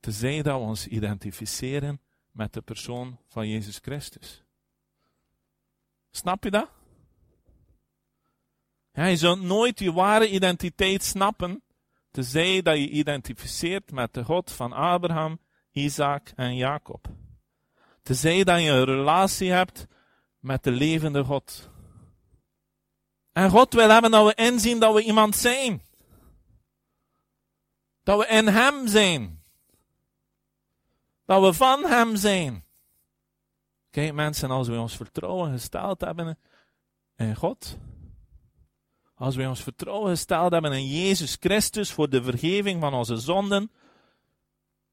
tenzij 0.00 0.42
dat 0.42 0.60
we 0.60 0.66
ons 0.66 0.86
identificeren 0.86 2.00
met 2.30 2.52
de 2.52 2.60
persoon 2.60 3.18
van 3.26 3.48
Jezus 3.48 3.78
Christus. 3.78 4.44
Snap 6.10 6.44
je 6.44 6.50
dat? 6.50 6.77
Je 9.06 9.16
zult 9.16 9.40
nooit 9.40 9.78
je 9.78 9.92
ware 9.92 10.30
identiteit 10.30 11.02
snappen, 11.04 11.62
tenzij 12.10 12.62
dat 12.62 12.76
je 12.76 12.88
identificeert 12.88 13.90
met 13.90 14.14
de 14.14 14.24
God 14.24 14.52
van 14.52 14.72
Abraham, 14.72 15.40
Isaac 15.70 16.32
en 16.36 16.56
Jacob. 16.56 17.08
Tenzij 18.02 18.44
dat 18.44 18.60
je 18.60 18.70
een 18.70 18.84
relatie 18.84 19.50
hebt 19.50 19.86
met 20.38 20.64
de 20.64 20.70
levende 20.70 21.24
God. 21.24 21.70
En 23.32 23.50
God 23.50 23.74
wil 23.74 23.90
hebben 23.90 24.10
dat 24.10 24.26
we 24.26 24.42
inzien 24.42 24.80
dat 24.80 24.94
we 24.94 25.02
iemand 25.02 25.36
zijn. 25.36 25.82
Dat 28.02 28.18
we 28.18 28.26
in 28.26 28.46
Hem 28.46 28.86
zijn. 28.86 29.42
Dat 31.24 31.42
we 31.42 31.52
van 31.52 31.84
Hem 31.84 32.16
zijn. 32.16 32.64
Kijk 33.90 34.12
mensen, 34.12 34.50
als 34.50 34.68
we 34.68 34.78
ons 34.78 34.96
vertrouwen 34.96 35.52
gesteld 35.52 36.00
hebben 36.00 36.38
in 37.16 37.36
God. 37.36 37.78
Als 39.18 39.36
we 39.36 39.48
ons 39.48 39.62
vertrouwen 39.62 40.10
gesteld 40.10 40.52
hebben 40.52 40.72
in 40.72 40.86
Jezus 40.86 41.36
Christus 41.40 41.92
voor 41.92 42.08
de 42.08 42.22
vergeving 42.22 42.80
van 42.80 42.94
onze 42.94 43.16
zonden. 43.16 43.70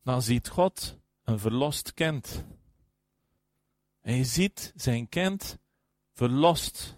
Dan 0.03 0.21
ziet 0.21 0.49
God 0.49 0.97
een 1.23 1.39
verlost 1.39 1.93
kind. 1.93 2.43
Hij 4.01 4.23
ziet 4.23 4.73
zijn 4.75 5.09
kind 5.09 5.57
verlost. 6.13 6.95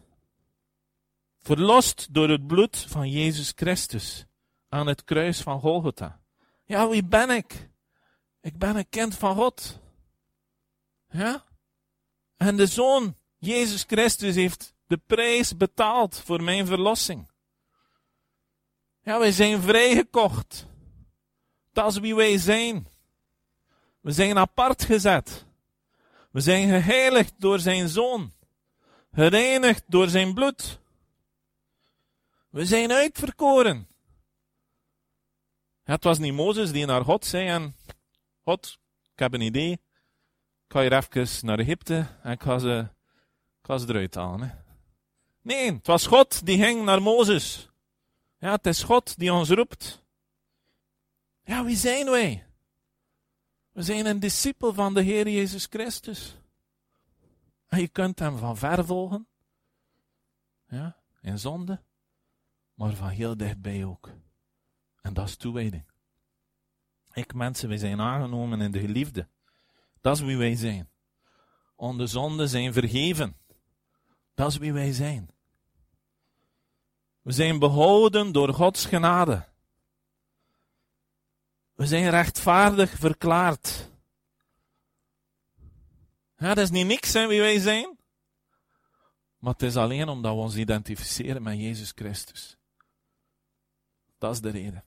Verlost 1.39 2.13
door 2.13 2.29
het 2.29 2.47
bloed 2.47 2.77
van 2.77 3.09
Jezus 3.09 3.51
Christus 3.55 4.25
aan 4.69 4.87
het 4.87 5.03
kruis 5.03 5.41
van 5.41 5.59
Golgotha. 5.59 6.19
Ja, 6.65 6.89
wie 6.89 7.03
ben 7.05 7.29
ik? 7.29 7.69
Ik 8.41 8.57
ben 8.57 8.75
een 8.75 8.89
kind 8.89 9.15
van 9.15 9.35
God. 9.35 9.79
Ja? 11.09 11.45
En 12.37 12.57
de 12.57 12.65
Zoon, 12.65 13.15
Jezus 13.37 13.83
Christus, 13.83 14.35
heeft 14.35 14.75
de 14.87 14.97
prijs 14.97 15.57
betaald 15.57 16.19
voor 16.19 16.43
mijn 16.43 16.65
verlossing. 16.65 17.29
Ja, 19.01 19.19
wij 19.19 19.31
zijn 19.31 19.61
vrijgekocht. 19.61 20.65
Dat 21.71 21.91
is 21.91 21.99
wie 21.99 22.15
wij 22.15 22.37
zijn. 22.37 22.87
We 24.01 24.11
zijn 24.11 24.37
apart 24.37 24.83
gezet. 24.83 25.45
We 26.31 26.39
zijn 26.39 26.69
geheiligd 26.69 27.33
door 27.37 27.59
zijn 27.59 27.87
Zoon. 27.87 28.33
Gereinigd 29.11 29.83
door 29.87 30.07
zijn 30.07 30.33
bloed. 30.33 30.79
We 32.49 32.65
zijn 32.65 32.91
uitverkoren. 32.91 33.87
het 35.83 36.03
was 36.03 36.17
niet 36.17 36.33
Mozes 36.33 36.71
die 36.71 36.85
naar 36.85 37.03
God 37.03 37.25
zei 37.25 37.47
en 37.47 37.75
God, 38.43 38.79
ik 39.13 39.19
heb 39.19 39.33
een 39.33 39.41
idee. 39.41 39.71
Ik 39.71 39.79
ga 40.67 40.81
hier 40.81 40.93
even 40.93 41.45
naar 41.45 41.59
Egypte 41.59 42.07
en 42.23 42.31
ik 42.31 42.41
ze, 42.41 42.89
ik 43.59 43.65
ga 43.65 43.77
ze 43.77 43.87
eruit 43.87 44.15
halen. 44.15 44.65
Nee, 45.47 45.73
het 45.73 45.87
was 45.87 46.07
God 46.07 46.45
die 46.45 46.63
ging 46.63 46.83
naar 46.83 47.01
Mozes. 47.01 47.69
Ja, 48.37 48.51
het 48.51 48.65
is 48.65 48.83
God 48.83 49.17
die 49.17 49.33
ons 49.33 49.49
roept. 49.49 50.03
Ja, 51.43 51.63
wie 51.63 51.75
zijn 51.75 52.09
wij? 52.09 52.45
We 53.71 53.81
zijn 53.81 54.05
een 54.05 54.19
discipel 54.19 54.73
van 54.73 54.93
de 54.93 55.01
Heer 55.01 55.29
Jezus 55.29 55.65
Christus. 55.69 56.37
En 57.67 57.79
je 57.79 57.87
kunt 57.87 58.19
hem 58.19 58.37
van 58.37 58.57
ver 58.57 58.85
volgen. 58.85 59.27
Ja, 60.67 60.97
in 61.21 61.39
zonde 61.39 61.81
maar 62.73 62.93
van 62.93 63.09
heel 63.09 63.37
dichtbij 63.37 63.85
ook. 63.85 64.11
En 65.01 65.13
dat 65.13 65.27
is 65.27 65.35
toewijding. 65.35 65.85
Ik 67.13 67.33
mensen, 67.33 67.69
wij 67.69 67.77
zijn 67.77 68.01
aangenomen 68.01 68.61
in 68.61 68.71
de 68.71 68.79
geliefde. 68.79 69.27
Dat 70.01 70.17
is 70.17 70.23
wie 70.23 70.37
wij 70.37 70.55
zijn. 70.55 70.89
Onze 71.75 72.07
zonden 72.07 72.49
zijn 72.49 72.73
vergeven. 72.73 73.37
Dat 74.33 74.51
is 74.51 74.57
wie 74.57 74.73
wij 74.73 74.91
zijn. 74.91 75.35
We 77.27 77.33
zijn 77.33 77.59
behouden 77.59 78.31
door 78.31 78.53
Gods 78.53 78.85
genade. 78.85 79.47
We 81.73 81.87
zijn 81.87 82.09
rechtvaardig 82.09 82.89
verklaard. 82.89 83.91
Ja, 86.37 86.53
dat 86.53 86.57
is 86.57 86.69
niet 86.69 86.85
niks 86.87 87.13
hè, 87.13 87.27
wie 87.27 87.39
wij 87.39 87.59
zijn. 87.59 87.97
Maar 89.37 89.53
het 89.53 89.61
is 89.61 89.75
alleen 89.75 90.09
omdat 90.09 90.33
we 90.33 90.39
ons 90.39 90.55
identificeren 90.55 91.43
met 91.43 91.57
Jezus 91.57 91.91
Christus. 91.95 92.57
Dat 94.17 94.33
is 94.33 94.41
de 94.41 94.49
reden. 94.49 94.85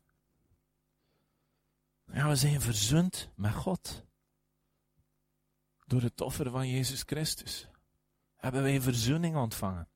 Ja, 2.13 2.29
we 2.29 2.37
zijn 2.37 2.61
verzoend 2.61 3.31
met 3.35 3.55
God. 3.55 4.05
Door 5.87 6.03
het 6.03 6.21
offer 6.21 6.51
van 6.51 6.69
Jezus 6.69 7.03
Christus. 7.03 7.69
Hebben 8.37 8.63
wij 8.63 8.81
verzoening 8.81 9.37
ontvangen. 9.37 9.89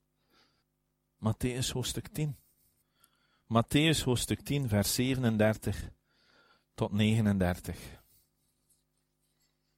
Matthäus 1.24 1.70
hoofdstuk 1.72 2.08
10. 2.12 2.36
Matthäus 3.46 4.02
hoofdstuk 4.04 4.42
10, 4.44 4.68
vers 4.68 4.94
37 4.94 5.90
tot 6.74 6.92
39. 6.92 7.76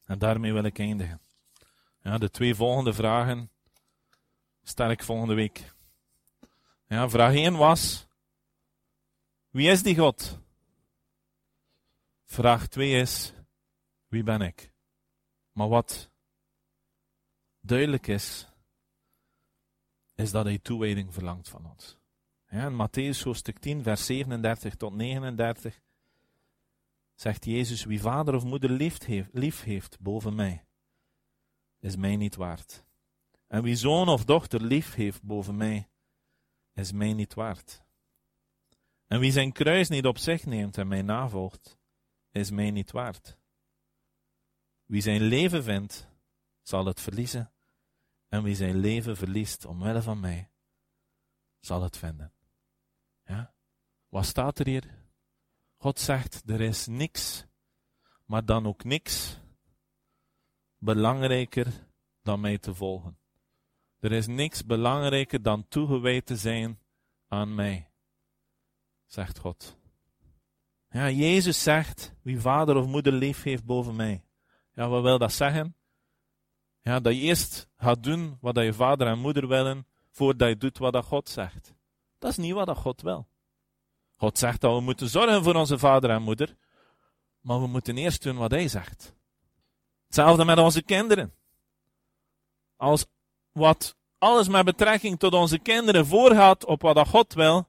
En 0.05 0.19
daarmee 0.19 0.53
wil 0.53 0.65
ik 0.65 0.79
eindigen. 0.79 1.21
Ja, 2.03 2.19
de 2.19 2.31
twee 2.31 2.55
volgende 2.55 2.93
vragen 2.93 3.51
stel 4.63 4.91
ik 4.91 5.03
volgende 5.03 5.35
week. 5.35 5.75
Ja, 6.87 7.09
vraag 7.09 7.35
1 7.35 7.57
was: 7.57 8.07
wie 9.51 9.71
is 9.71 9.83
die 9.83 9.97
God? 9.97 10.39
Vraag 12.25 12.67
2 12.67 13.01
is, 13.01 13.33
wie 14.09 14.23
ben 14.23 14.41
ik? 14.41 14.73
Maar 15.53 15.69
wat 15.69 16.11
duidelijk 17.61 18.07
is, 18.07 18.49
is 20.17 20.31
dat 20.31 20.45
hij 20.45 20.59
toewijding 20.59 21.15
verlangt 21.15 21.49
van 21.49 21.71
ons. 21.71 21.97
Ja, 22.49 22.67
in 22.67 22.89
Matthäus 22.89 23.23
hoofdstuk 23.23 23.59
10, 23.59 23.83
vers 23.83 24.07
37 24.07 24.75
tot 24.75 24.95
39 24.95 25.81
zegt 27.15 27.45
Jezus, 27.45 27.85
wie 27.85 28.01
vader 28.01 28.35
of 28.35 28.45
moeder 28.45 28.71
lief 28.71 29.05
heeft, 29.05 29.29
lief 29.33 29.63
heeft 29.63 30.01
boven 30.01 30.35
mij, 30.35 30.65
is 31.81 31.97
mij 31.97 32.17
niet 32.17 32.37
waard. 32.37 32.85
En 33.47 33.63
wie 33.63 33.77
zoon 33.77 34.09
of 34.09 34.25
dochter 34.25 34.63
lief 34.63 34.95
heeft 34.95 35.23
boven 35.23 35.57
mij, 35.57 35.89
is 36.75 36.93
mij 36.93 37.13
niet 37.13 37.35
waard. 37.35 37.85
En 39.07 39.21
wie 39.21 39.33
zijn 39.33 39.53
kruis 39.53 39.89
niet 39.89 40.07
op 40.07 40.19
zich 40.19 40.47
neemt 40.47 40.79
en 40.79 40.89
mij 40.89 41.03
navolgt, 41.03 41.79
is 42.31 42.51
mij 42.51 42.71
niet 42.71 42.91
waard. 42.91 43.39
Wie 44.85 45.01
zijn 45.01 45.23
leven 45.23 45.65
vindt, 45.65 46.09
zal 46.63 46.87
het 46.87 47.01
verliezen. 47.01 47.51
En 48.29 48.43
wie 48.43 48.55
zijn 48.55 48.77
leven 48.77 49.17
verliest 49.17 49.65
omwille 49.65 50.03
van 50.03 50.21
mij, 50.21 50.51
zal 51.61 51.83
het 51.83 51.97
vinden. 51.97 52.33
Ja? 53.25 53.55
Wat 54.09 54.27
staat 54.27 54.59
er 54.59 54.67
hier? 54.67 55.05
God 55.77 55.99
zegt, 55.99 56.43
er 56.51 56.61
is 56.61 56.87
niks, 56.87 57.47
maar 58.25 58.45
dan 58.45 58.67
ook 58.67 58.85
niks 58.85 59.39
belangrijker 60.79 61.89
dan 62.23 62.41
mij 62.41 62.59
te 62.59 62.75
volgen. 62.75 63.19
Er 63.99 64.13
is 64.13 64.27
niks 64.27 64.65
belangrijker 64.65 65.43
dan 65.43 65.69
toegewijd 65.69 66.27
te 66.27 66.37
zijn 66.37 66.81
aan 67.29 67.55
mij 67.55 67.91
zegt 69.07 69.39
God. 69.39 69.79
Ja, 70.89 71.11
Jezus 71.11 71.63
zegt, 71.63 72.15
wie 72.23 72.41
vader 72.41 72.77
of 72.77 72.87
moeder 72.87 73.13
lief 73.13 73.43
heeft 73.43 73.65
boven 73.65 73.97
mij. 73.97 74.25
Ja, 74.73 74.89
wat 74.89 75.03
wil 75.03 75.19
dat 75.19 75.33
zeggen? 75.33 75.76
Ja, 76.87 77.01
dat 77.01 77.15
je 77.15 77.21
eerst 77.21 77.69
gaat 77.77 78.03
doen 78.03 78.39
wat 78.41 78.57
je 78.57 78.73
vader 78.73 79.07
en 79.07 79.19
moeder 79.19 79.49
willen, 79.49 79.87
voordat 80.11 80.49
je 80.49 80.57
doet 80.57 80.79
wat 80.79 80.93
dat 80.93 81.05
God 81.05 81.29
zegt. 81.29 81.75
Dat 82.19 82.31
is 82.31 82.37
niet 82.37 82.53
wat 82.53 82.67
dat 82.67 82.77
God 82.77 83.03
wil. 83.03 83.29
God 84.17 84.39
zegt 84.39 84.61
dat 84.61 84.75
we 84.75 84.81
moeten 84.81 85.09
zorgen 85.09 85.43
voor 85.43 85.55
onze 85.55 85.79
vader 85.79 86.11
en 86.11 86.23
moeder, 86.23 86.57
maar 87.41 87.61
we 87.61 87.67
moeten 87.67 87.97
eerst 87.97 88.23
doen 88.23 88.37
wat 88.37 88.51
hij 88.51 88.69
zegt. 88.69 89.15
Hetzelfde 90.07 90.45
met 90.45 90.59
onze 90.59 90.83
kinderen. 90.83 91.35
Als 92.77 93.07
wat 93.53 93.97
alles 94.19 94.49
met 94.49 94.65
betrekking 94.65 95.19
tot 95.19 95.35
onze 95.35 95.59
kinderen 95.59 96.07
voorgaat 96.07 96.65
op 96.65 96.83
wat 96.83 96.95
dat 96.95 97.09
God 97.09 97.35
wil, 97.35 97.69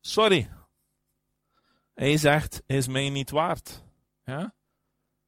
Sorry. 0.00 0.50
Hij 1.94 2.16
zegt, 2.16 2.62
is 2.66 2.86
mij 2.86 3.10
niet 3.10 3.30
waard. 3.30 3.82
Ja? 4.24 4.54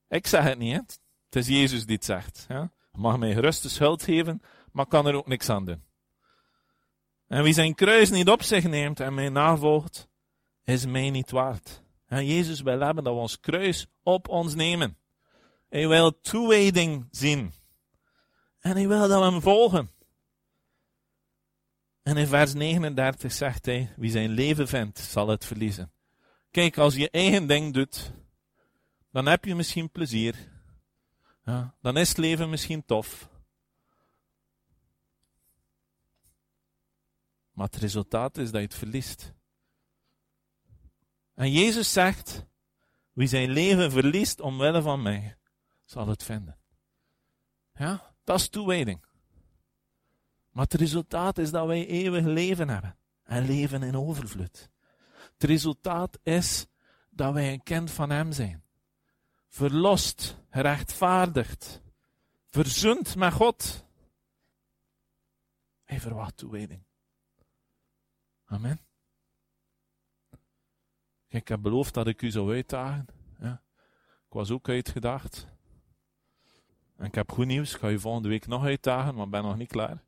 Ik 0.09 0.27
zeg 0.27 0.45
het 0.45 0.59
niet? 0.59 1.01
Het 1.29 1.37
is 1.37 1.47
Jezus 1.47 1.87
die 1.87 1.95
het 1.95 2.05
zegt. 2.05 2.45
Ja? 2.49 2.73
mag 2.93 3.19
mij 3.19 3.33
gerust 3.33 3.63
de 3.63 3.69
schuld 3.69 4.03
geven, 4.03 4.43
maar 4.73 4.87
kan 4.87 5.07
er 5.07 5.15
ook 5.15 5.27
niks 5.27 5.49
aan 5.49 5.65
doen. 5.65 5.83
En 7.27 7.43
wie 7.43 7.53
zijn 7.53 7.75
kruis 7.75 8.11
niet 8.11 8.29
op 8.29 8.43
zich 8.43 8.65
neemt 8.65 9.01
en 9.01 9.15
mij 9.15 9.29
navolgt, 9.29 10.09
is 10.65 10.87
mij 10.87 11.11
niet 11.11 11.31
waard. 11.31 11.83
En 12.07 12.27
Jezus 12.27 12.61
wil 12.61 12.81
hebben 12.81 13.05
dat 13.05 13.15
we 13.15 13.21
ons 13.21 13.41
kruis 13.41 13.87
op 14.03 14.29
ons 14.29 14.55
nemen. 14.55 14.97
Hij 15.69 15.89
wil 15.89 16.21
toewijding 16.21 17.09
zien. 17.11 17.53
En 18.61 18.73
hij 18.73 18.89
wil 18.89 19.09
dat 19.09 19.19
we 19.19 19.31
hem 19.31 19.41
volgen. 19.41 19.91
En 22.03 22.17
in 22.17 22.27
vers 22.27 22.55
39 22.55 23.33
zegt 23.33 23.67
hij: 23.67 23.93
Wie 23.97 24.11
zijn 24.11 24.31
leven 24.31 24.69
vindt, 24.69 24.99
zal 24.99 25.29
het 25.29 25.45
verliezen. 25.45 25.93
Kijk, 26.51 26.79
als 26.79 26.95
je 26.95 27.11
eigen 27.11 27.47
ding 27.47 27.75
doet, 27.75 28.13
dan 29.13 29.27
heb 29.27 29.45
je 29.45 29.55
misschien 29.55 29.91
plezier. 29.91 30.58
Ja, 31.49 31.75
dan 31.81 31.97
is 31.97 32.09
het 32.09 32.19
leven 32.19 32.51
misschien 32.51 32.85
tof. 32.85 33.29
Maar 37.51 37.67
het 37.67 37.77
resultaat 37.77 38.39
is 38.39 38.51
dat 38.51 38.61
je 38.61 38.67
het 38.67 38.75
verliest. 38.75 39.35
En 41.35 41.53
Jezus 41.53 41.93
zegt: 41.93 42.47
Wie 43.13 43.29
zijn 43.29 43.51
leven 43.51 43.91
verliest 43.91 44.41
omwille 44.41 44.83
van 44.83 45.03
mij, 45.03 45.37
zal 45.85 46.09
het 46.09 46.23
vinden. 46.23 46.59
Ja, 47.75 48.15
dat 48.25 48.41
is 48.41 48.49
toewijding. 48.49 49.05
Maar 50.51 50.65
het 50.65 50.75
resultaat 50.75 51.39
is 51.39 51.51
dat 51.51 51.67
wij 51.67 51.87
eeuwig 51.87 52.25
leven 52.25 52.69
hebben. 52.69 52.99
En 53.23 53.47
leven 53.47 53.83
in 53.83 53.97
overvloed. 53.97 54.71
Het 55.33 55.43
resultaat 55.43 56.19
is 56.23 56.67
dat 57.11 57.33
wij 57.33 57.53
een 57.53 57.63
kind 57.63 57.91
van 57.91 58.11
Hem 58.11 58.33
zijn. 58.33 58.68
Verlost, 59.59 60.37
gerechtvaardigd, 60.51 61.83
verzoend 62.51 63.17
met 63.17 63.33
God. 63.33 63.85
Hij 65.85 66.01
verwacht 66.01 66.37
toewijding. 66.37 66.83
Amen. 68.45 68.81
ik 71.29 71.49
heb 71.49 71.63
beloofd 71.63 71.95
dat 71.95 72.07
ik 72.07 72.23
u 72.23 72.31
zou 72.31 72.53
uitdagen. 72.53 73.07
Ik 74.29 74.35
was 74.35 74.51
ook 74.51 74.69
uitgedaagd. 74.69 75.49
En 76.97 77.05
ik 77.05 77.15
heb 77.15 77.31
goed 77.33 77.47
nieuws. 77.47 77.75
Ik 77.75 77.81
ga 77.81 77.89
u 77.89 77.99
volgende 77.99 78.29
week 78.29 78.47
nog 78.47 78.65
uitdagen, 78.65 79.15
maar 79.15 79.29
ben 79.29 79.43
nog 79.43 79.57
niet 79.57 79.71
klaar. 79.71 80.05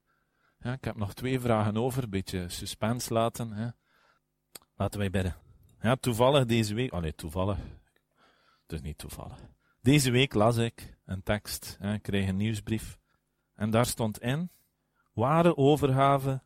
Ja, 0.58 0.72
ik 0.72 0.84
heb 0.84 0.96
nog 0.96 1.14
twee 1.14 1.40
vragen 1.40 1.76
over. 1.76 2.02
Een 2.02 2.10
beetje 2.10 2.48
suspense 2.48 3.12
laten. 3.12 3.76
Laten 4.74 4.98
wij 4.98 5.10
bidden. 5.10 5.36
Ja, 5.80 5.96
toevallig 5.96 6.46
deze 6.46 6.74
week. 6.74 6.92
Oh 6.92 7.00
nee, 7.00 7.14
toevallig. 7.14 7.58
Is 8.72 8.80
niet 8.80 8.98
toevallig. 8.98 9.48
Deze 9.80 10.10
week 10.10 10.34
las 10.34 10.56
ik 10.56 10.98
een 11.04 11.22
tekst. 11.22 11.76
Hè. 11.80 11.98
Kreeg 11.98 12.28
een 12.28 12.36
nieuwsbrief. 12.36 12.98
En 13.54 13.70
daar 13.70 13.86
stond 13.86 14.20
in: 14.20 14.50
Ware 15.12 15.56
overgave 15.56 16.42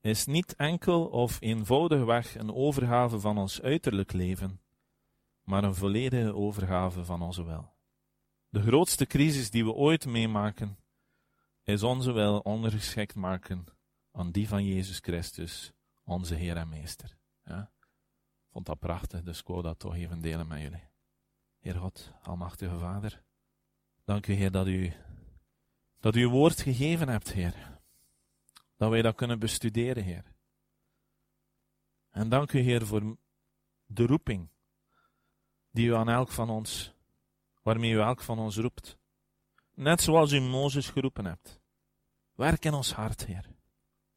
is 0.00 0.26
niet 0.26 0.54
enkel 0.54 1.06
of 1.06 1.40
eenvoudigweg 1.40 2.34
een 2.34 2.54
overgave 2.54 3.20
van 3.20 3.38
ons 3.38 3.62
uiterlijk 3.62 4.12
leven, 4.12 4.60
maar 5.42 5.64
een 5.64 5.74
volledige 5.74 6.34
overgave 6.34 7.04
van 7.04 7.22
onze 7.22 7.44
wil. 7.44 7.72
De 8.48 8.62
grootste 8.62 9.06
crisis 9.06 9.50
die 9.50 9.64
we 9.64 9.72
ooit 9.72 10.06
meemaken, 10.06 10.78
is 11.62 11.82
onze 11.82 12.12
wil 12.12 12.38
ondergeschikt 12.38 13.14
maken 13.14 13.64
aan 14.12 14.30
die 14.30 14.48
van 14.48 14.64
Jezus 14.64 14.98
Christus, 14.98 15.72
onze 16.04 16.34
Heer 16.34 16.56
en 16.56 16.68
Meester. 16.68 17.16
Ja? 17.44 17.70
Vond 18.50 18.66
dat 18.66 18.78
prachtig, 18.78 19.22
dus 19.22 19.40
ik 19.40 19.46
wou 19.46 19.62
dat 19.62 19.78
toch 19.78 19.94
even 19.94 20.20
delen 20.20 20.46
met 20.46 20.60
jullie. 20.60 20.89
Heer 21.60 21.74
God, 21.74 22.12
Almachtige 22.22 22.78
Vader, 22.78 23.22
dank 24.04 24.26
u 24.26 24.32
Heer 24.32 24.50
dat 24.50 24.66
u, 24.66 24.92
dat 26.00 26.16
u 26.16 26.22
uw 26.22 26.30
woord 26.30 26.60
gegeven 26.60 27.08
hebt, 27.08 27.32
Heer. 27.32 27.78
Dat 28.76 28.90
wij 28.90 29.02
dat 29.02 29.14
kunnen 29.14 29.38
bestuderen, 29.38 30.02
Heer. 30.02 30.24
En 32.10 32.28
dank 32.28 32.52
u, 32.52 32.58
Heer, 32.60 32.86
voor 32.86 33.16
de 33.86 34.06
roeping 34.06 34.48
die 35.70 35.86
u 35.86 35.94
aan 35.94 36.08
elk 36.08 36.30
van 36.30 36.50
ons, 36.50 36.94
waarmee 37.62 37.92
u 37.92 38.00
elk 38.00 38.20
van 38.20 38.38
ons 38.38 38.56
roept. 38.56 38.98
Net 39.74 40.00
zoals 40.00 40.32
u 40.32 40.40
Mozes 40.40 40.88
geroepen 40.88 41.24
hebt. 41.24 41.60
Werk 42.34 42.64
in 42.64 42.74
ons 42.74 42.92
hart, 42.92 43.26
Heer. 43.26 43.48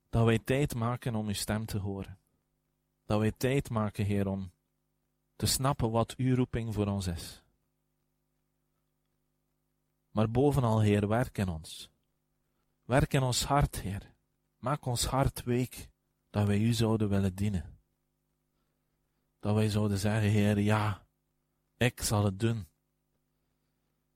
Dat 0.10 0.26
wij 0.26 0.40
tijd 0.40 0.76
maken 0.76 1.16
om 1.16 1.28
uw 1.28 1.34
stem 1.34 1.66
te 1.66 1.78
horen. 1.78 2.20
Dat 3.06 3.20
wij 3.20 3.32
tijd 3.32 3.70
maken, 3.70 4.06
Heer, 4.06 4.28
om 4.28 4.52
te 5.44 5.50
snappen 5.50 5.92
wat 5.92 6.16
uw 6.16 6.36
roeping 6.36 6.74
voor 6.74 6.88
ons 6.88 7.08
is. 7.08 7.44
Maar 10.12 10.32
bovenal, 10.32 10.82
Heer, 10.82 11.08
werk 11.08 11.38
in 11.38 11.50
ons. 11.50 11.90
Werk 12.84 13.14
in 13.14 13.22
ons 13.22 13.44
hart, 13.44 13.82
Heer. 13.82 14.14
Maak 14.58 14.86
ons 14.86 15.06
hart 15.06 15.44
week 15.44 15.90
dat 16.30 16.48
wij 16.48 16.60
u 16.60 16.74
zouden 16.74 17.10
willen 17.10 17.36
dienen. 17.36 17.80
Dat 19.40 19.56
wij 19.56 19.70
zouden 19.70 19.98
zeggen, 19.98 20.30
Heer, 20.30 20.60
ja, 20.60 21.06
ik 21.78 22.02
zal 22.02 22.26
het 22.26 22.40
doen. 22.40 22.68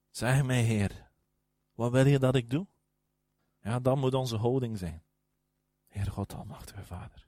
Zeg 0.09 0.43
mij, 0.43 0.61
Heer, 0.61 1.11
wat 1.73 1.91
wil 1.91 2.05
je 2.05 2.19
dat 2.19 2.35
ik 2.35 2.49
doe? 2.49 2.67
Ja, 3.59 3.79
dat 3.79 3.97
moet 3.97 4.13
onze 4.13 4.37
houding 4.37 4.77
zijn. 4.77 5.03
Heer 5.87 6.11
God, 6.11 6.33
Almachtige 6.33 6.83
Vader. 6.83 7.27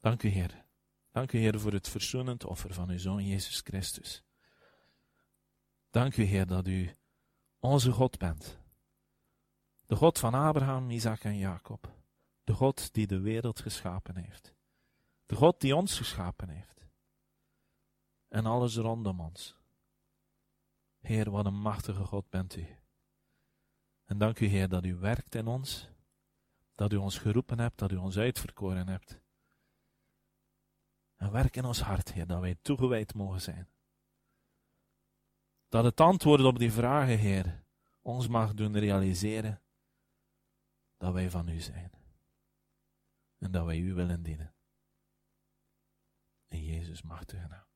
Dank 0.00 0.22
u, 0.22 0.28
Heer. 0.28 0.68
Dank 1.10 1.32
u, 1.32 1.38
Heer, 1.38 1.60
voor 1.60 1.72
het 1.72 1.88
verzoenend 1.88 2.44
offer 2.44 2.74
van 2.74 2.90
uw 2.90 2.98
Zoon 2.98 3.26
Jezus 3.26 3.60
Christus. 3.60 4.22
Dank 5.90 6.16
u, 6.16 6.22
Heer, 6.22 6.46
dat 6.46 6.66
u 6.66 6.96
onze 7.58 7.92
God 7.92 8.18
bent. 8.18 8.58
De 9.86 9.96
God 9.96 10.18
van 10.18 10.34
Abraham, 10.34 10.90
Isaac 10.90 11.24
en 11.24 11.36
Jacob. 11.36 11.92
De 12.44 12.52
God 12.52 12.92
die 12.92 13.06
de 13.06 13.20
wereld 13.20 13.60
geschapen 13.60 14.16
heeft. 14.16 14.54
De 15.26 15.34
God 15.34 15.60
die 15.60 15.76
ons 15.76 15.96
geschapen 15.96 16.48
heeft. 16.48 16.86
En 18.28 18.46
alles 18.46 18.76
rondom 18.76 19.20
ons. 19.20 19.56
Heer, 21.00 21.30
wat 21.30 21.46
een 21.46 21.60
machtige 21.60 22.04
God 22.04 22.28
bent 22.28 22.56
u. 22.56 22.66
En 24.04 24.18
dank 24.18 24.40
u, 24.40 24.46
Heer, 24.46 24.68
dat 24.68 24.84
u 24.84 24.94
werkt 24.94 25.34
in 25.34 25.46
ons. 25.46 25.88
Dat 26.74 26.92
u 26.92 26.96
ons 26.96 27.18
geroepen 27.18 27.58
hebt, 27.58 27.78
dat 27.78 27.92
u 27.92 27.96
ons 27.96 28.18
uitverkoren 28.18 28.88
hebt. 28.88 29.20
En 31.20 31.32
werk 31.32 31.56
in 31.56 31.64
ons 31.64 31.80
hart, 31.80 32.12
Heer, 32.12 32.26
dat 32.26 32.40
wij 32.40 32.56
toegewijd 32.62 33.14
mogen 33.14 33.40
zijn. 33.40 33.68
Dat 35.68 35.84
het 35.84 36.00
antwoord 36.00 36.44
op 36.44 36.58
die 36.58 36.72
vragen, 36.72 37.18
Heer, 37.18 37.64
ons 38.02 38.28
mag 38.28 38.54
doen 38.54 38.78
realiseren 38.78 39.60
dat 40.96 41.12
wij 41.12 41.30
van 41.30 41.48
u 41.48 41.60
zijn. 41.60 41.90
En 43.38 43.50
dat 43.50 43.64
wij 43.64 43.78
u 43.78 43.94
willen 43.94 44.22
dienen. 44.22 44.54
In 46.48 46.64
Jezus 46.64 47.02
machtige 47.02 47.46
naam. 47.48 47.66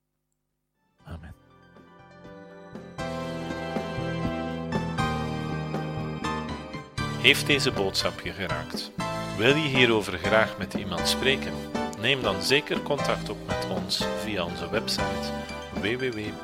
Amen. 1.05 1.35
Heeft 7.21 7.47
deze 7.47 7.73
boodschap 7.73 8.21
je 8.21 8.33
geraakt? 8.33 8.91
Wil 9.37 9.57
je 9.57 9.69
hierover 9.69 10.19
graag 10.19 10.59
met 10.59 10.75
iemand 10.75 11.09
spreken? 11.09 11.53
Neem 12.05 12.23
dan 12.23 12.43
zeker 12.43 12.83
contact 12.83 13.29
op 13.29 13.37
met 13.47 13.67
ons 13.71 14.05
via 14.23 14.45
onze 14.45 14.71
website 14.71 15.33
www.peniel.be. 15.73 16.35